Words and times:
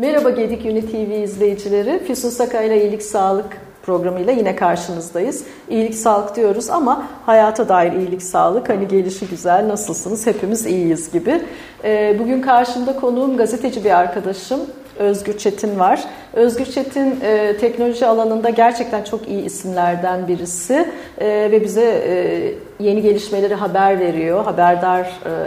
Merhaba 0.00 0.30
Gedik 0.30 0.64
Uni 0.64 0.86
TV 0.86 1.22
izleyicileri. 1.22 1.98
Füsun 2.06 2.28
Sakay'la 2.28 2.76
İyilik 2.76 3.02
Sağlık 3.02 3.46
programıyla 3.82 4.32
yine 4.32 4.56
karşınızdayız. 4.56 5.44
İyilik 5.68 5.94
sağlık 5.94 6.36
diyoruz 6.36 6.70
ama 6.70 7.06
hayata 7.26 7.68
dair 7.68 7.92
iyilik 7.92 8.22
sağlık 8.22 8.68
hani 8.68 8.88
gelişi 8.88 9.26
güzel 9.26 9.68
nasılsınız 9.68 10.26
hepimiz 10.26 10.66
iyiyiz 10.66 11.12
gibi. 11.12 11.42
Ee, 11.84 12.16
bugün 12.18 12.42
karşımda 12.42 12.96
konuğum 12.96 13.36
gazeteci 13.36 13.84
bir 13.84 13.90
arkadaşım 13.90 14.60
Özgür 14.98 15.38
Çetin 15.38 15.78
var. 15.78 16.04
Özgür 16.32 16.64
Çetin 16.64 17.20
e, 17.22 17.56
teknoloji 17.56 18.06
alanında 18.06 18.50
gerçekten 18.50 19.04
çok 19.04 19.28
iyi 19.28 19.44
isimlerden 19.44 20.28
birisi 20.28 20.88
e, 21.18 21.26
ve 21.26 21.64
bize 21.64 21.84
e, 21.84 22.84
yeni 22.84 23.02
gelişmeleri 23.02 23.54
haber 23.54 24.00
veriyor, 24.00 24.44
haberdar 24.44 25.00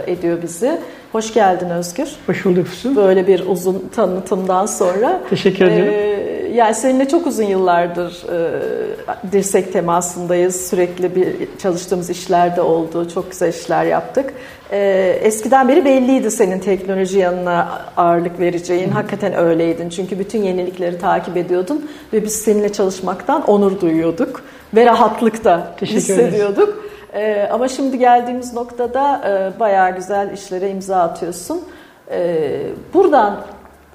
e, 0.06 0.12
ediyor 0.12 0.42
bizi. 0.42 0.78
Hoş 1.14 1.34
geldin 1.34 1.70
Özgür. 1.70 2.08
Hoş 2.26 2.44
bulduk 2.44 2.66
Füsun. 2.66 2.96
Böyle 2.96 3.26
bir 3.26 3.46
uzun 3.46 3.88
tanıtımdan 3.96 4.66
sonra. 4.66 5.20
Teşekkür 5.30 5.64
ederim. 5.64 5.92
Ee, 5.92 6.52
yani 6.54 6.74
seninle 6.74 7.08
çok 7.08 7.26
uzun 7.26 7.44
yıllardır 7.44 8.22
e, 8.32 9.32
dirsek 9.32 9.72
temasındayız. 9.72 10.68
Sürekli 10.68 11.16
bir 11.16 11.26
çalıştığımız 11.58 12.10
işlerde 12.10 12.60
oldu. 12.60 13.08
Çok 13.14 13.30
güzel 13.30 13.48
işler 13.48 13.84
yaptık. 13.84 14.34
E, 14.70 14.78
eskiden 15.22 15.68
beri 15.68 15.84
belliydi 15.84 16.30
senin 16.30 16.58
teknoloji 16.58 17.18
yanına 17.18 17.82
ağırlık 17.96 18.40
vereceğin. 18.40 18.90
Hakikaten 18.90 19.34
öyleydin. 19.34 19.88
Çünkü 19.88 20.18
bütün 20.18 20.42
yenilikleri 20.42 20.98
takip 20.98 21.36
ediyordun 21.36 21.90
ve 22.12 22.24
biz 22.24 22.34
seninle 22.34 22.72
çalışmaktan 22.72 23.44
onur 23.44 23.80
duyuyorduk 23.80 24.42
ve 24.74 24.86
rahatlık 24.86 25.44
da 25.44 25.74
hissediyorduk. 25.82 26.84
Ee, 27.14 27.48
ama 27.52 27.68
şimdi 27.68 27.98
geldiğimiz 27.98 28.54
noktada 28.54 29.20
e, 29.28 29.60
bayağı 29.60 29.96
güzel 29.96 30.32
işlere 30.32 30.70
imza 30.70 30.96
atıyorsun. 30.96 31.62
Ee, 32.10 32.60
buradan 32.94 33.40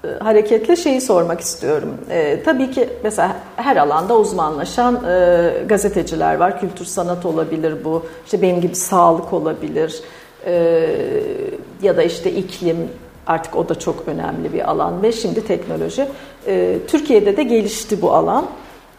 e, 0.03 0.08
hareketle 0.08 0.76
şeyi 0.76 1.02
sormak 1.02 1.39
istiyorum. 1.39 1.98
Ee, 2.09 2.44
tabii 2.45 2.72
ki 2.72 2.89
mesela 3.03 3.36
her 3.56 3.78
alanda 3.78 4.17
uzmanlaşan 4.17 5.00
e, 5.09 5.52
gazeteciler 5.66 6.36
var. 6.36 6.59
Kültür 6.59 6.86
sanat 6.86 7.26
olabilir 7.26 7.84
bu. 7.84 8.06
İşte 8.26 8.42
benim 8.42 8.61
gibi 8.61 8.76
sağlık 8.76 9.33
olabilir. 9.33 10.02
Ee, 10.45 10.89
ya 11.81 11.98
da 11.98 12.04
işte 12.04 12.31
iklim 12.31 12.78
artık 13.28 13.56
o 13.56 13.70
da 13.70 13.80
çok 13.80 14.08
önemli 14.08 14.54
bir 14.54 14.70
alan 14.70 15.02
ve 15.02 15.11
şimdi 15.11 15.48
teknoloji. 15.48 16.08
Ee, 16.48 16.78
Türkiye'de 16.88 17.38
de 17.38 17.44
gelişti 17.44 18.02
bu 18.02 18.14
alan. 18.14 18.45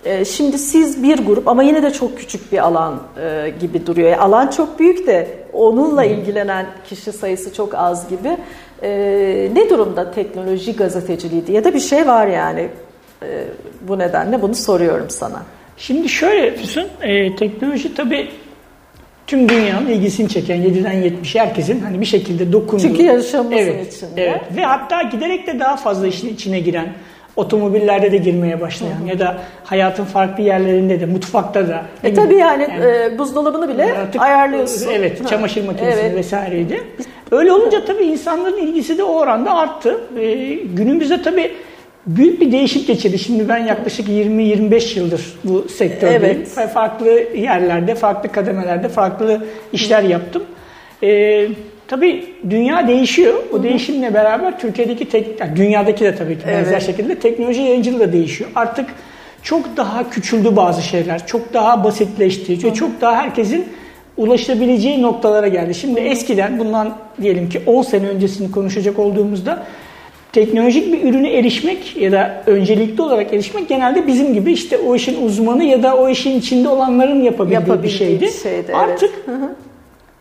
Ee, 0.04 0.24
şimdi 0.24 0.58
siz 0.58 1.02
bir 1.02 1.18
grup 1.18 1.48
ama 1.48 1.62
yine 1.62 1.82
de 1.82 1.92
çok 1.92 2.18
küçük 2.18 2.52
bir 2.52 2.58
alan 2.58 3.02
e, 3.22 3.52
gibi 3.60 3.86
duruyor. 3.86 4.10
Yani 4.10 4.20
alan 4.20 4.48
çok 4.48 4.78
büyük 4.78 5.06
de 5.06 5.28
onunla 5.52 6.04
ilgilenen 6.04 6.66
kişi 6.88 7.12
sayısı 7.12 7.54
çok 7.54 7.74
az 7.74 8.08
gibi. 8.08 8.36
Ee, 8.82 9.48
ne 9.52 9.70
durumda 9.70 10.10
teknoloji 10.10 10.76
gazeteciliği 10.76 11.46
diye 11.46 11.64
de 11.64 11.74
bir 11.74 11.80
şey 11.80 12.06
var 12.06 12.26
yani. 12.26 12.68
Ee, 13.22 13.44
bu 13.88 13.98
nedenle 13.98 14.42
bunu 14.42 14.54
soruyorum 14.54 15.10
sana. 15.10 15.42
Şimdi 15.76 16.08
şöyle 16.08 16.56
Füsun, 16.56 16.86
e, 17.02 17.36
teknoloji 17.36 17.94
tabii 17.94 18.28
tüm 19.26 19.48
dünyanın 19.48 19.86
ilgisini 19.86 20.28
çeken 20.28 20.56
7'den 20.56 20.92
70 20.92 21.34
herkesin 21.34 21.80
hani 21.80 22.00
bir 22.00 22.06
şekilde 22.06 22.52
dokunduğu. 22.52 22.82
Çünkü 22.82 23.02
yaşamımızın 23.02 23.56
evet, 23.56 23.96
içinde. 23.96 24.22
Evet. 24.22 24.42
Ve 24.56 24.64
hatta 24.64 25.02
giderek 25.02 25.46
de 25.46 25.58
daha 25.58 25.76
fazla 25.76 26.06
işin 26.06 26.28
içine 26.28 26.60
giren 26.60 26.92
otomobillerde 27.36 28.12
de 28.12 28.17
girmeye 28.17 28.61
başlayan 28.61 29.00
hı 29.00 29.05
hı. 29.05 29.09
ya 29.09 29.19
da 29.19 29.39
hayatın 29.64 30.05
farklı 30.05 30.42
yerlerinde 30.42 31.00
de 31.00 31.06
mutfakta 31.06 31.69
da. 31.69 31.83
E 32.05 32.14
tabii 32.14 32.34
yani, 32.34 32.62
yani 32.62 32.84
e, 32.84 33.19
buzdolabını 33.19 33.69
bile 33.69 33.84
artık, 33.84 34.23
ayarlıyorsun. 34.23 34.91
Evet, 34.92 35.28
çamaşır 35.28 35.67
makinesi 35.67 36.01
evet. 36.01 36.14
vesaireydi. 36.14 36.81
Öyle 37.31 37.53
olunca 37.53 37.84
tabii 37.84 38.05
insanların 38.05 38.58
ilgisi 38.58 38.98
de 38.98 39.03
o 39.03 39.12
oranda 39.12 39.55
arttı. 39.55 40.01
E, 40.19 40.55
günümüzde 40.55 41.23
tabii 41.23 41.52
büyük 42.07 42.40
bir 42.40 42.52
değişim 42.52 42.86
geçirdi. 42.86 43.19
Şimdi 43.19 43.48
ben 43.48 43.58
yaklaşık 43.58 44.08
20-25 44.08 44.98
yıldır 44.98 45.35
bu 45.45 45.69
sektördeyim. 45.69 46.45
Evet. 46.57 46.70
Farklı 46.74 47.11
yerlerde, 47.36 47.95
farklı 47.95 48.33
kademelerde, 48.33 48.89
farklı 48.89 49.46
işler 49.73 50.02
yaptım. 50.02 50.42
Ee, 51.02 51.48
tabii 51.90 52.24
dünya 52.51 52.89
değişiyor. 52.89 53.34
O 53.51 53.55
Hı-hı. 53.55 53.62
değişimle 53.62 54.14
beraber 54.14 54.58
Türkiye'deki, 54.58 55.08
tek, 55.08 55.40
yani 55.40 55.56
dünyadaki 55.56 56.05
de 56.05 56.14
tabii 56.14 56.39
ki 56.39 56.46
benzer 56.46 56.73
evet. 56.73 56.86
şekilde 56.86 57.14
teknoloji 57.14 57.62
yayıncılığı 57.62 58.01
da 58.01 58.12
değişiyor. 58.12 58.51
Artık 58.55 58.86
çok 59.42 59.77
daha 59.77 60.11
küçüldü 60.11 60.56
bazı 60.56 60.83
şeyler. 60.83 61.27
Çok 61.27 61.55
daha 61.55 61.84
basitleşti. 61.84 62.62
Hı-hı. 62.62 62.74
Çok 62.74 63.01
daha 63.01 63.17
herkesin 63.17 63.64
ulaşabileceği 64.17 65.02
noktalara 65.02 65.48
geldi. 65.48 65.74
Şimdi 65.74 66.01
eskiden 66.01 66.58
bundan 66.58 66.96
diyelim 67.23 67.48
ki 67.48 67.61
10 67.67 67.83
sene 67.83 68.08
öncesini 68.08 68.51
konuşacak 68.51 68.98
olduğumuzda 68.98 69.67
teknolojik 70.33 70.92
bir 70.92 71.11
ürüne 71.11 71.33
erişmek 71.33 71.96
ya 71.96 72.12
da 72.12 72.42
öncelikli 72.46 73.02
olarak 73.02 73.33
erişmek 73.33 73.68
genelde 73.68 74.07
bizim 74.07 74.34
gibi 74.34 74.52
işte 74.52 74.78
o 74.78 74.95
işin 74.95 75.27
uzmanı 75.27 75.64
ya 75.64 75.83
da 75.83 75.96
o 75.96 76.08
işin 76.08 76.39
içinde 76.39 76.68
olanların 76.68 77.22
yapabildiği, 77.22 77.61
yapabildiği 77.61 77.92
bir 77.92 77.98
şeydi. 77.98 78.30
şeydi 78.42 78.74
Artık 78.74 79.11
evet. 79.28 79.70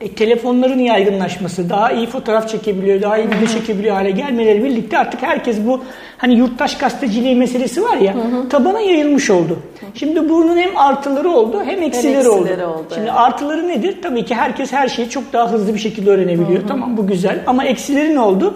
E, 0.02 0.16
telefonların 0.16 0.80
yaygınlaşması, 0.80 1.70
daha 1.70 1.92
iyi 1.92 2.08
fotoğraf 2.08 2.50
çekebiliyor, 2.50 3.02
daha 3.02 3.18
iyi 3.18 3.28
video 3.28 3.48
çekebiliyor 3.48 3.96
hale 3.96 4.12
gelmeleri 4.12 4.64
birlikte 4.64 4.98
artık 4.98 5.22
herkes 5.22 5.58
bu 5.66 5.82
hani 6.18 6.34
yurttaş 6.34 6.78
gazeteciliği 6.78 7.36
meselesi 7.36 7.84
var 7.84 7.98
ya 7.98 8.16
hı 8.16 8.20
hı. 8.20 8.50
tabana 8.50 8.80
yayılmış 8.80 9.30
oldu. 9.30 9.60
Şimdi 9.94 10.30
bunun 10.30 10.58
hem 10.58 10.78
artıları 10.78 11.30
oldu 11.30 11.64
hem 11.66 11.84
eksileri, 11.84 12.14
hem 12.14 12.32
eksileri 12.32 12.66
oldu. 12.66 12.80
oldu. 12.80 12.88
Şimdi 12.90 13.08
evet. 13.08 13.14
artıları 13.16 13.68
nedir? 13.68 13.98
Tabii 14.02 14.26
ki 14.26 14.36
herkes 14.36 14.74
her 14.74 14.88
şeyi 14.88 15.10
çok 15.10 15.34
daha 15.34 15.52
hızlı 15.52 15.74
bir 15.74 15.80
şekilde 15.80 16.10
öğrenebiliyor. 16.10 16.60
Hı 16.60 16.64
hı. 16.64 16.68
Tamam 16.68 16.98
bu 16.98 17.08
güzel 17.08 17.44
ama 17.48 17.66
eksileri 17.66 18.16
ne 18.16 18.20
oldu? 18.20 18.56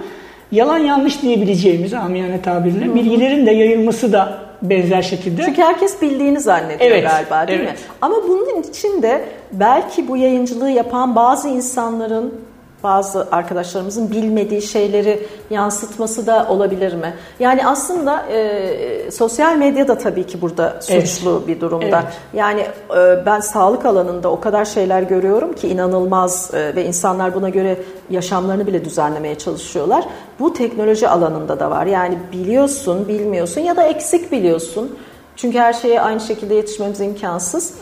Yalan 0.53 0.79
yanlış 0.79 1.21
diyebileceğimiz 1.21 1.93
amiyane 1.93 2.41
tabirle 2.41 2.95
bilgilerin 2.95 3.45
de 3.45 3.51
yayılması 3.51 4.13
da 4.13 4.39
benzer 4.61 5.01
şekilde. 5.01 5.43
Çünkü 5.45 5.61
herkes 5.61 6.01
bildiğini 6.01 6.39
zannediyor 6.39 6.91
evet, 6.91 7.09
galiba 7.09 7.47
değil 7.47 7.59
evet. 7.59 7.71
mi? 7.71 7.77
Ama 8.01 8.15
bunun 8.27 8.61
için 8.61 9.01
de 9.01 9.21
belki 9.51 10.07
bu 10.07 10.17
yayıncılığı 10.17 10.69
yapan 10.69 11.15
bazı 11.15 11.49
insanların 11.49 12.33
bazı 12.83 13.27
arkadaşlarımızın 13.31 14.11
bilmediği 14.11 14.61
şeyleri 14.61 15.27
yansıtması 15.49 16.27
da 16.27 16.47
olabilir 16.49 16.93
mi? 16.93 17.13
Yani 17.39 17.67
aslında 17.67 18.25
e, 18.31 19.11
sosyal 19.11 19.57
medya 19.57 19.87
da 19.87 19.97
tabii 19.97 20.23
ki 20.23 20.41
burada 20.41 20.81
suçlu 20.81 21.37
evet. 21.37 21.47
bir 21.47 21.61
durumda. 21.61 22.03
Evet. 22.03 22.13
Yani 22.33 22.61
e, 22.97 23.25
ben 23.25 23.39
sağlık 23.39 23.85
alanında 23.85 24.31
o 24.31 24.39
kadar 24.39 24.65
şeyler 24.65 25.01
görüyorum 25.01 25.53
ki 25.53 25.67
inanılmaz 25.67 26.53
e, 26.53 26.75
ve 26.75 26.85
insanlar 26.85 27.35
buna 27.35 27.49
göre 27.49 27.77
yaşamlarını 28.09 28.67
bile 28.67 28.85
düzenlemeye 28.85 29.37
çalışıyorlar. 29.37 30.05
Bu 30.39 30.53
teknoloji 30.53 31.09
alanında 31.09 31.59
da 31.59 31.71
var. 31.71 31.85
Yani 31.85 32.17
biliyorsun, 32.31 33.07
bilmiyorsun 33.07 33.61
ya 33.61 33.75
da 33.75 33.83
eksik 33.83 34.31
biliyorsun. 34.31 34.97
Çünkü 35.35 35.59
her 35.59 35.73
şeye 35.73 36.01
aynı 36.01 36.19
şekilde 36.19 36.53
yetişmemiz 36.53 37.01
imkansız 37.01 37.73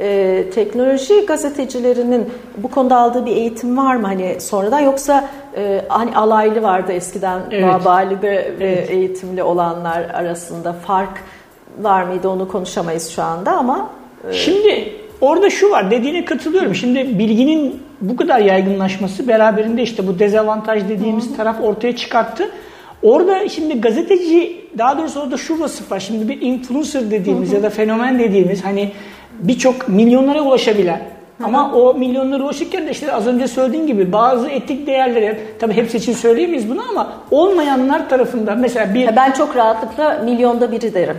e, 0.00 0.44
teknoloji 0.54 1.26
gazetecilerinin 1.26 2.30
bu 2.56 2.70
konuda 2.70 2.96
aldığı 2.96 3.26
bir 3.26 3.36
eğitim 3.36 3.76
var 3.76 3.96
mı 3.96 4.06
hani 4.06 4.40
sonradan 4.40 4.80
yoksa 4.80 5.28
e, 5.56 5.84
hani 5.88 6.16
alaylı 6.16 6.62
vardı 6.62 6.92
eskiden 6.92 7.40
evet. 7.50 7.64
vabali 7.64 8.22
ve 8.22 8.54
evet. 8.60 8.90
eğitimli 8.90 9.42
olanlar 9.42 10.00
arasında 10.00 10.72
fark 10.72 11.20
var 11.78 12.02
mıydı 12.02 12.28
onu 12.28 12.48
konuşamayız 12.48 13.08
şu 13.08 13.22
anda 13.22 13.52
ama 13.52 13.90
e... 14.30 14.32
şimdi 14.32 14.92
orada 15.20 15.50
şu 15.50 15.70
var 15.70 15.90
dediğine 15.90 16.24
katılıyorum 16.24 16.74
şimdi 16.74 17.18
bilginin 17.18 17.82
bu 18.00 18.16
kadar 18.16 18.38
yaygınlaşması 18.38 19.28
beraberinde 19.28 19.82
işte 19.82 20.06
bu 20.06 20.18
dezavantaj 20.18 20.88
dediğimiz 20.88 21.30
Hı. 21.30 21.36
taraf 21.36 21.56
ortaya 21.62 21.96
çıkarttı. 21.96 22.50
Orada 23.02 23.48
şimdi 23.48 23.80
gazeteci 23.80 24.56
daha 24.78 24.98
doğrusu 24.98 25.20
orada 25.20 25.36
şu 25.36 25.60
vasıf 25.60 25.92
var. 25.92 26.00
Şimdi 26.00 26.28
bir 26.28 26.40
influencer 26.40 27.10
dediğimiz 27.10 27.52
ya 27.52 27.62
da 27.62 27.70
fenomen 27.70 28.18
dediğimiz 28.18 28.64
hani 28.64 28.92
birçok 29.40 29.88
milyonlara 29.88 30.42
ulaşabilen 30.42 31.00
ama 31.44 31.72
o 31.74 31.94
milyonlara 31.94 32.42
ulaşırken 32.42 32.86
de 32.86 32.90
işte 32.90 33.12
az 33.12 33.26
önce 33.26 33.48
söylediğim 33.48 33.86
gibi 33.86 34.12
bazı 34.12 34.48
etik 34.48 34.86
değerleri 34.86 35.38
tabii 35.58 35.72
hepsi 35.72 35.96
için 35.96 36.12
söyleyemeyiz 36.12 36.70
bunu 36.70 36.82
ama 36.90 37.12
olmayanlar 37.30 38.08
tarafından 38.08 38.58
mesela 38.58 38.94
bir... 38.94 39.16
Ben 39.16 39.32
çok 39.32 39.56
rahatlıkla 39.56 40.20
milyonda 40.24 40.72
biri 40.72 40.94
derim. 40.94 41.16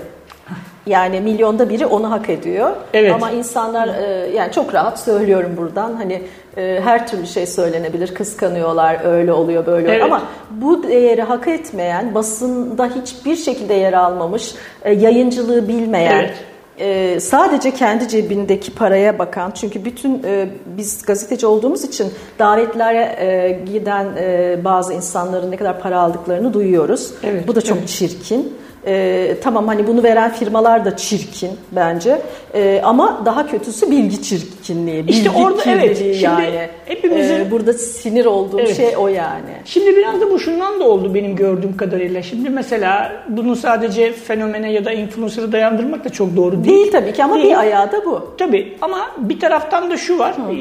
Yani 0.86 1.22
milyonda 1.22 1.70
biri 1.70 1.86
onu 1.86 2.12
hak 2.12 2.30
ediyor. 2.30 2.70
Evet. 2.94 3.14
Ama 3.14 3.32
insanlar 3.32 3.88
e, 3.88 4.30
yani 4.36 4.52
çok 4.52 4.74
rahat 4.74 5.00
söylüyorum 5.00 5.52
buradan 5.58 5.94
hani 5.94 6.22
e, 6.58 6.82
her 6.84 7.08
türlü 7.08 7.28
şey 7.28 7.48
söylenebilir. 7.48 8.14
Kıskanıyorlar, 8.14 9.06
öyle 9.06 9.34
oluyor, 9.34 9.66
böyle 9.66 9.88
evet. 9.88 10.04
oluyor. 10.04 10.06
Ama 10.06 10.24
bu 10.52 10.84
değeri 10.84 11.22
hak 11.22 11.48
etmeyen, 11.48 12.16
basında 12.16 12.90
hiçbir 13.02 13.36
şekilde 13.36 13.74
yer 13.74 13.94
almamış, 13.94 14.54
e, 14.84 14.94
yayıncılığı 14.94 15.68
bilmeyen, 15.68 16.20
evet 16.20 16.34
e, 16.80 17.20
sadece 17.20 17.74
kendi 17.74 18.08
cebindeki 18.08 18.74
paraya 18.74 19.20
bakan 19.20 19.52
çünkü 19.52 19.86
bütün 19.86 20.24
e, 20.24 20.50
biz 20.78 21.02
gazeteci 21.02 21.46
olduğumuz 21.46 21.84
için 21.84 22.14
davetlere 22.40 23.16
e, 23.20 23.60
giden 23.66 24.08
e, 24.18 24.58
bazı 24.64 24.94
insanların 24.94 25.52
ne 25.52 25.58
kadar 25.58 25.80
para 25.80 26.00
aldıklarını 26.00 26.54
duyuyoruz. 26.54 27.12
Evet, 27.24 27.48
Bu 27.48 27.56
da 27.56 27.62
çok 27.62 27.78
evet. 27.78 27.90
çirkin. 27.90 28.58
E, 28.88 29.36
tamam 29.44 29.68
hani 29.68 29.88
bunu 29.88 30.04
veren 30.04 30.32
firmalar 30.32 30.86
da 30.86 30.98
çirkin 30.98 31.52
bence. 31.72 32.22
E, 32.54 32.82
ama 32.84 33.22
daha 33.26 33.48
kötüsü 33.48 33.92
bilgi 33.92 34.24
çirkinliği. 34.24 35.08
Bilgi 35.08 35.18
işte 35.18 35.30
orada 35.30 35.62
evet. 35.66 35.98
Şimdi 35.98 36.18
yani. 36.18 36.70
hepimizin 36.86 37.40
e, 37.40 37.52
burada 37.52 37.74
sinir 37.74 38.26
olduğum 38.26 38.60
evet. 38.60 38.78
şey 38.78 38.98
o 38.98 39.08
yani. 39.08 39.56
Şimdi 39.66 39.96
biraz 39.96 40.22
da 40.22 40.32
bu 40.32 40.40
şundan 40.40 40.80
da 40.80 40.84
oldu 40.84 41.14
benim 41.14 41.36
gördüğüm 41.36 41.78
kadarıyla. 41.78 42.22
Şimdi 42.22 42.50
mesela 42.50 43.12
bunu 43.28 43.56
sadece 43.56 44.14
fenomene 44.14 44.72
ya 44.72 44.86
da 44.86 44.92
influencer'a 44.92 45.52
dayandırmak 45.52 46.06
da 46.06 46.10
çok 46.10 46.36
doğru 46.36 46.64
değil. 46.64 46.66
Değil 46.66 46.92
tabii 46.92 47.14
ki 47.14 47.24
ama 47.24 47.36
değil. 47.36 47.46
bir 47.46 47.60
ayağı 47.60 47.92
da 47.92 48.06
bu. 48.06 48.34
Tabii 48.38 48.78
ama 48.82 49.12
bir 49.18 49.40
taraftan 49.40 49.92
da 49.92 49.98
şu 49.98 50.20
var. 50.20 50.38
Hı. 50.38 50.56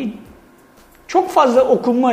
Çok 1.08 1.30
fazla 1.30 1.64
okunma 1.64 2.12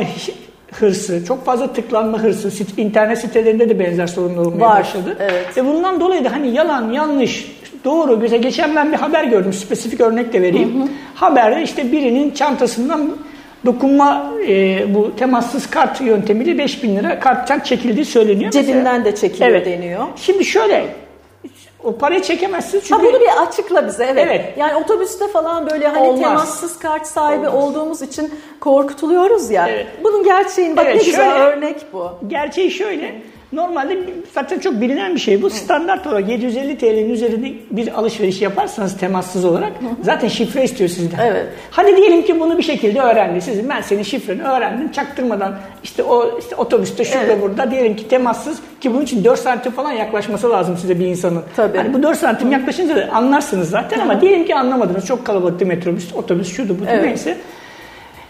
hırsı, 0.72 1.24
çok 1.24 1.44
fazla 1.44 1.72
tıklanma 1.72 2.18
hırsı, 2.18 2.64
internet 2.76 3.18
sitelerinde 3.18 3.68
de 3.68 3.78
benzer 3.78 4.06
sorunlar 4.06 4.46
olmaya 4.46 4.60
Var, 4.60 4.80
başladı. 4.80 5.16
Evet. 5.20 5.56
Ve 5.56 5.66
bundan 5.66 6.00
dolayı 6.00 6.24
da 6.24 6.32
hani 6.32 6.54
yalan, 6.54 6.92
yanlış, 6.92 7.52
doğru. 7.84 8.16
Mesela 8.16 8.42
geçen 8.42 8.76
ben 8.76 8.92
bir 8.92 8.96
haber 8.96 9.24
gördüm, 9.24 9.52
spesifik 9.52 10.00
örnek 10.00 10.32
de 10.32 10.42
vereyim. 10.42 10.80
Hı 10.80 10.84
hı. 10.84 10.88
Haberde 11.14 11.62
işte 11.62 11.92
birinin 11.92 12.30
çantasından 12.30 13.16
dokunma 13.66 14.32
e, 14.48 14.84
bu 14.94 15.16
temassız 15.16 15.70
kart 15.70 16.00
yöntemiyle 16.00 16.58
5000 16.58 16.96
lira 16.96 17.20
karttan 17.20 17.60
çekildiği 17.60 18.04
söyleniyor. 18.04 18.50
Cebinden 18.50 18.76
Mesela, 18.76 19.04
de 19.04 19.14
çekiliyor 19.14 19.50
evet. 19.50 19.66
deniyor. 19.66 20.06
Şimdi 20.16 20.44
şöyle 20.44 20.86
o 21.84 21.96
parayı 21.96 22.22
çekemezsin 22.22 22.80
çünkü... 22.80 22.94
Ha 22.94 23.02
bunu 23.02 23.20
bir 23.20 23.42
açıkla 23.46 23.86
bize 23.86 24.04
evet. 24.04 24.26
evet. 24.26 24.54
Yani 24.58 24.74
otobüste 24.74 25.28
falan 25.28 25.70
böyle 25.70 25.88
hani 25.88 26.08
Olmaz. 26.08 26.20
temassız 26.20 26.78
kart 26.78 27.06
sahibi 27.06 27.48
Olmaz. 27.48 27.64
olduğumuz 27.64 28.02
için 28.02 28.34
korkutuluyoruz 28.60 29.50
ya. 29.50 29.68
Evet. 29.68 29.86
Bunun 30.04 30.24
gerçeğin 30.24 30.76
bak 30.76 30.84
evet, 30.86 30.96
ne 30.96 31.02
güzel 31.02 31.42
örnek 31.42 31.86
bu. 31.92 32.10
Gerçeği 32.26 32.70
şöyle. 32.70 33.22
Normalde 33.52 33.98
zaten 34.34 34.58
çok 34.58 34.80
bilinen 34.80 35.14
bir 35.14 35.20
şey 35.20 35.42
bu. 35.42 35.50
Standart 35.50 36.06
olarak 36.06 36.28
750 36.28 36.78
TL'nin 36.78 37.10
üzerinde 37.10 37.52
bir 37.70 37.98
alışveriş 37.98 38.42
yaparsanız 38.42 38.96
temassız 38.96 39.44
olarak 39.44 39.72
zaten 40.02 40.28
şifre 40.28 40.64
istiyor 40.64 40.90
sizden. 40.90 41.18
Evet. 41.26 41.46
Hadi 41.70 41.96
diyelim 41.96 42.22
ki 42.22 42.40
bunu 42.40 42.58
bir 42.58 42.62
şekilde 42.62 43.00
öğrendi. 43.00 43.40
Sizin 43.40 43.68
ben 43.68 43.80
senin 43.80 44.02
şifreni 44.02 44.42
öğrendim 44.42 44.92
çaktırmadan 44.92 45.54
işte 45.84 46.02
o 46.02 46.38
işte 46.38 46.56
otobüste 46.56 47.04
şurada 47.04 47.24
evet. 47.24 47.42
burada 47.42 47.70
diyelim 47.70 47.96
ki 47.96 48.08
temassız 48.08 48.58
ki 48.80 48.94
bunun 48.94 49.02
için 49.02 49.24
4 49.24 49.40
santim 49.40 49.72
falan 49.72 49.92
yaklaşması 49.92 50.50
lazım 50.50 50.76
size 50.76 51.00
bir 51.00 51.06
insanın. 51.06 51.42
Tabii. 51.56 51.78
Hani 51.78 51.94
bu 51.94 52.02
4 52.02 52.18
santim 52.18 52.52
yaklaşınca 52.52 52.96
da 52.96 53.08
anlarsınız 53.12 53.70
zaten 53.70 54.00
ama 54.00 54.20
diyelim 54.20 54.44
ki 54.46 54.54
anlamadınız. 54.54 55.06
Çok 55.06 55.26
kalabalık 55.26 55.60
metrobüs, 55.66 56.14
otobüs 56.14 56.56
şudu 56.56 56.76
bu 56.80 56.84
evet. 56.88 57.04
neyse. 57.04 57.36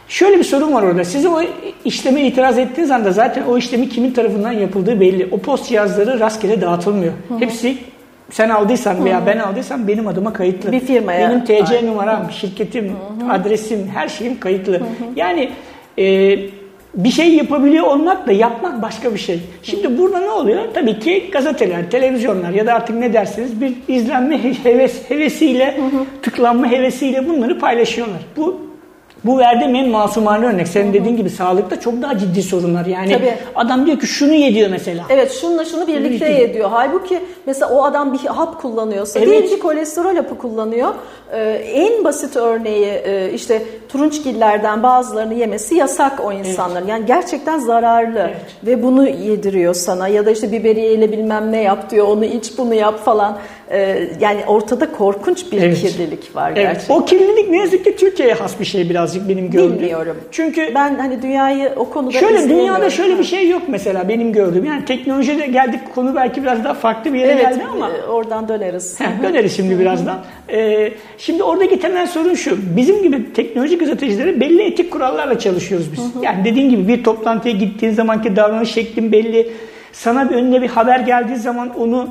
Şöyle 0.09 0.39
bir 0.39 0.45
sorun 0.45 0.73
var 0.73 0.83
orada. 0.83 1.05
Size 1.05 1.29
o 1.29 1.43
işleme 1.85 2.23
itiraz 2.23 2.59
ettiğiniz 2.59 2.91
anda 2.91 3.13
zaten 3.13 3.43
o 3.43 3.59
işlemi 3.59 3.89
kimin 3.89 4.13
tarafından 4.13 4.53
yapıldığı 4.53 5.01
belli. 5.01 5.29
O 5.31 5.39
post 5.39 5.69
cihazları 5.69 6.21
rastgele 6.21 6.61
dağıtılmıyor. 6.61 7.13
Hı 7.29 7.35
hı. 7.35 7.39
Hepsi 7.39 7.77
sen 8.31 8.49
aldıysan 8.49 9.05
veya 9.05 9.27
ben 9.27 9.39
aldıysam 9.39 9.89
benim 9.89 10.09
adıma 10.09 10.33
kayıtlı. 10.33 10.73
Bir 10.73 10.81
firmaya. 10.81 11.31
Benim 11.31 11.45
TC 11.45 11.77
Aynen. 11.77 11.87
numaram, 11.87 12.31
şirketim, 12.31 12.85
hı 12.85 13.27
hı. 13.27 13.33
adresim, 13.33 13.89
her 13.95 14.09
şeyim 14.09 14.41
kayıtlı. 14.41 14.73
Hı 14.73 14.79
hı. 14.79 14.85
Yani 15.17 15.51
e, 15.99 16.39
bir 16.95 17.11
şey 17.11 17.35
yapabiliyor 17.35 17.87
olmak 17.87 18.27
da 18.27 18.33
yapmak 18.33 18.83
başka 18.83 19.15
bir 19.15 19.19
şey. 19.19 19.41
Şimdi 19.63 19.99
burada 19.99 20.21
ne 20.21 20.31
oluyor? 20.31 20.63
Tabii 20.75 20.99
ki 20.99 21.31
gazeteler, 21.33 21.91
televizyonlar 21.91 22.51
ya 22.51 22.67
da 22.67 22.75
artık 22.75 22.97
ne 22.97 23.13
dersiniz 23.13 23.61
bir 23.61 23.73
izlenme 23.89 24.45
heves, 24.65 25.11
hevesiyle, 25.11 25.77
hı 25.77 25.83
hı. 25.83 26.05
tıklanma 26.23 26.71
hevesiyle 26.71 27.29
bunları 27.29 27.59
paylaşıyorlar. 27.59 28.21
Bu 28.37 28.72
bu 29.25 29.39
verdiğim 29.39 29.75
en 29.75 29.89
masumane 29.89 30.47
örnek. 30.47 30.69
Senin 30.69 30.93
dediğin 30.93 31.17
gibi 31.17 31.31
sağlıkta 31.31 31.81
çok 31.81 32.03
daha 32.03 32.19
ciddi 32.19 32.43
sorunlar. 32.43 32.87
Yani 32.87 33.13
Tabii. 33.13 33.35
adam 33.55 33.87
diyor 33.87 34.01
ki 34.01 34.07
şunu 34.07 34.33
ye 34.33 34.55
diyor 34.55 34.71
mesela. 34.71 35.05
Evet 35.11 35.33
şununla 35.41 35.65
şunu 35.65 35.87
birlikte 35.87 36.29
ye 36.29 36.55
diyor. 36.55 36.71
Halbuki 36.73 37.21
mesela 37.47 37.75
o 37.75 37.85
adam 37.85 38.13
bir 38.13 38.19
hap 38.19 38.63
kullanıyorsa 38.63 39.19
evet. 39.19 39.29
diyelim 39.29 39.49
ki 39.49 39.59
kolesterol 39.59 40.17
hapı 40.17 40.39
kullanıyor. 40.39 40.95
Ee, 41.33 41.41
en 41.75 42.05
basit 42.05 42.37
örneği 42.37 42.87
e, 42.87 43.33
işte 43.35 43.63
turunçgillerden 43.93 44.83
bazılarını 44.83 45.35
yemesi 45.35 45.75
yasak 45.75 46.25
o 46.25 46.33
insanların. 46.33 46.81
Evet. 46.81 46.91
Yani 46.91 47.07
gerçekten 47.07 47.59
zararlı 47.59 48.19
evet. 48.19 48.37
ve 48.67 48.83
bunu 48.83 49.09
yediriyor 49.09 49.75
sana 49.75 50.09
ya 50.09 50.27
da 50.27 50.31
işte 50.31 50.53
biberiyeyle 50.53 51.13
bilmem 51.13 51.53
ne 51.53 51.63
yap 51.63 51.91
diyor 51.91 52.09
onu 52.09 52.25
iç 52.25 52.59
bunu 52.59 52.75
yap 52.75 53.05
falan. 53.05 53.39
Ee, 53.71 54.09
yani 54.21 54.41
ortada 54.47 54.93
korkunç 54.93 55.53
bir 55.53 55.63
evet. 55.63 55.81
kirlilik 55.81 56.37
var 56.37 56.53
evet. 56.57 56.57
gerçekten. 56.57 56.95
O 56.95 57.05
kirlilik 57.05 57.51
ne 57.51 57.57
yazık 57.57 57.85
ki 57.85 57.97
Türkiye'ye 57.97 58.35
has 58.35 58.61
bir 58.61 58.65
şey 58.65 58.91
birazcık 58.91 59.29
benim 59.29 59.51
gördüğüm. 59.51 59.79
Bilmiyorum. 59.79 60.17
Çünkü 60.31 60.73
ben 60.75 60.95
hani 60.95 61.23
dünyayı 61.23 61.73
o 61.77 61.91
konuda 61.91 62.19
Şöyle 62.19 62.49
dünyada 62.49 62.91
şöyle 62.91 63.19
bir 63.19 63.25
şey 63.25 63.49
yok 63.49 63.63
mesela 63.69 64.09
benim 64.09 64.33
gördüğüm. 64.33 64.65
Yani 64.65 64.85
teknolojide 64.85 65.47
geldik 65.47 65.81
konu 65.95 66.15
belki 66.15 66.43
biraz 66.43 66.65
daha 66.65 66.75
farklı 66.75 67.13
bir 67.13 67.19
yere 67.19 67.33
evet, 67.33 67.43
geldi 67.43 67.65
ama. 67.73 67.91
E, 67.91 68.03
oradan 68.03 68.49
döneriz. 68.49 69.01
Heh, 69.01 69.23
döneriz 69.23 69.57
şimdi 69.57 69.79
birazdan. 69.79 70.19
Ee, 70.49 70.93
şimdi 71.19 71.43
oradaki 71.43 71.81
temel 71.81 72.07
sorun 72.07 72.35
şu. 72.35 72.77
Bizim 72.77 73.03
gibi 73.03 73.33
teknoloji 73.33 73.79
gazetecileri 73.85 74.41
belli 74.41 74.63
etik 74.63 74.91
kurallarla 74.91 75.39
çalışıyoruz 75.39 75.93
biz. 75.93 76.23
Yani 76.23 76.45
dediğin 76.45 76.71
gibi 76.71 76.89
bir 76.89 77.05
toplantıya 77.05 77.55
gittiğin 77.55 77.93
zamanki 77.93 78.37
davranış 78.37 78.73
şeklin 78.73 79.13
belli. 79.13 79.53
Sana 79.93 80.31
bir 80.31 80.35
önüne 80.35 80.63
bir 80.63 80.69
haber 80.69 81.01
geldiği 81.01 81.37
zaman 81.37 81.79
onu 81.79 82.09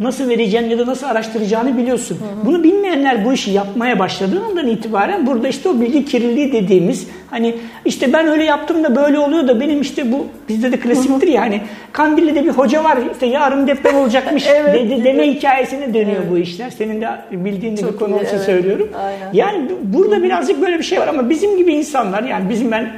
Nasıl 0.00 0.28
vereceğini 0.28 0.70
ya 0.70 0.78
da 0.78 0.86
nasıl 0.86 1.06
araştıracağını 1.06 1.78
biliyorsun. 1.78 2.18
Bunu 2.44 2.64
bilmeyenler 2.64 3.24
bu 3.24 3.32
işi 3.32 3.50
yapmaya 3.50 3.98
başladığından 3.98 4.66
itibaren 4.66 5.26
burada 5.26 5.48
işte 5.48 5.68
o 5.68 5.80
bilgi 5.80 6.04
kirliliği 6.04 6.52
dediğimiz 6.52 7.08
hani 7.30 7.54
işte 7.84 8.12
ben 8.12 8.26
öyle 8.26 8.44
yaptım 8.44 8.84
da 8.84 8.96
böyle 8.96 9.18
oluyor 9.18 9.48
da 9.48 9.60
benim 9.60 9.80
işte 9.80 10.12
bu 10.12 10.26
bizde 10.48 10.72
de 10.72 10.80
klasiktir 10.80 11.28
ya 11.28 11.40
hani 11.40 11.60
Kandilli'de 11.92 12.44
bir 12.44 12.50
hoca 12.50 12.84
var 12.84 12.98
işte 13.12 13.26
yarın 13.26 13.66
deprem 13.66 13.96
olacakmış 13.96 14.46
evet, 14.54 14.74
dedi, 14.74 15.04
deme 15.04 15.34
hikayesine 15.34 15.94
dönüyor 15.94 16.22
evet. 16.22 16.30
bu 16.30 16.38
işler. 16.38 16.70
Senin 16.70 17.00
de 17.00 17.08
bildiğin 17.30 17.76
de 17.76 17.92
bir 17.92 17.96
konu 17.96 18.16
için 18.16 18.36
evet. 18.36 18.46
söylüyorum. 18.46 18.88
Aynen. 19.04 19.32
Yani 19.32 19.70
burada 19.82 20.22
birazcık 20.22 20.62
böyle 20.62 20.78
bir 20.78 20.84
şey 20.84 21.00
var 21.00 21.08
ama 21.08 21.30
bizim 21.30 21.56
gibi 21.56 21.72
insanlar 21.72 22.22
yani 22.22 22.48
bizim 22.48 22.70
ben 22.70 22.90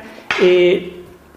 e, 0.42 0.78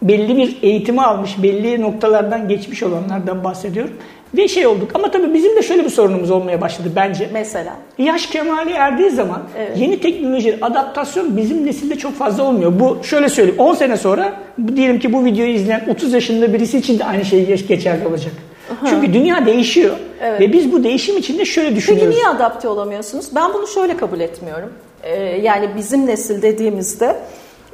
belli 0.02 0.38
bir 0.38 0.58
eğitimi 0.62 1.02
almış, 1.02 1.44
belli 1.44 1.82
noktalardan 1.82 2.48
geçmiş 2.48 2.84
olanlardan 2.84 3.44
bahsediyorum. 3.44 3.94
Ve 4.34 4.48
şey 4.48 4.68
olduk 4.68 4.92
ama 4.94 5.12
tabii 5.12 5.34
bizim 5.34 5.56
de 5.56 5.62
şöyle 5.62 5.86
bir 5.86 5.90
sorunumuz 5.90 6.32
olmaya 6.32 6.62
başladı 6.62 6.90
bence. 6.96 7.30
Mesela? 7.34 7.74
Yaş 7.98 8.26
kemali 8.26 8.72
erdiği 8.72 9.10
zaman 9.10 9.42
evet. 9.58 9.78
yeni 9.78 10.02
teknoloji, 10.02 10.58
adaptasyon 10.62 11.38
bizim 11.38 11.66
nesilde 11.66 11.96
çok 11.96 12.16
fazla 12.16 12.44
olmuyor. 12.44 12.80
Bu 12.80 12.98
şöyle 13.04 13.30
söyleyeyim 13.30 13.60
10 13.60 13.74
sene 13.74 13.98
sonra 13.98 14.34
diyelim 14.76 15.00
ki 15.00 15.14
bu 15.14 15.26
videoyu 15.26 15.52
izleyen 15.52 15.86
30 15.90 16.14
yaşında 16.14 16.54
birisi 16.54 16.78
için 16.78 17.00
de 17.00 17.06
aynı 17.06 17.26
şey 17.26 17.58
geçerli 17.68 18.08
olacak. 18.08 18.34
Aha. 18.72 18.88
Çünkü 18.90 19.14
dünya 19.14 19.46
değişiyor 19.46 19.96
evet. 20.22 20.42
ve 20.42 20.54
biz 20.54 20.72
bu 20.72 20.84
değişim 20.84 21.18
içinde 21.18 21.46
şöyle 21.46 21.76
düşünüyoruz. 21.76 22.08
Peki 22.10 22.20
niye 22.20 22.28
adapte 22.28 22.68
olamıyorsunuz? 22.68 23.26
Ben 23.36 23.54
bunu 23.54 23.68
şöyle 23.68 23.98
kabul 23.98 24.20
etmiyorum. 24.20 24.74
Ee, 25.04 25.16
yani 25.22 25.70
bizim 25.78 26.08
nesil 26.08 26.42
dediğimizde 26.42 27.16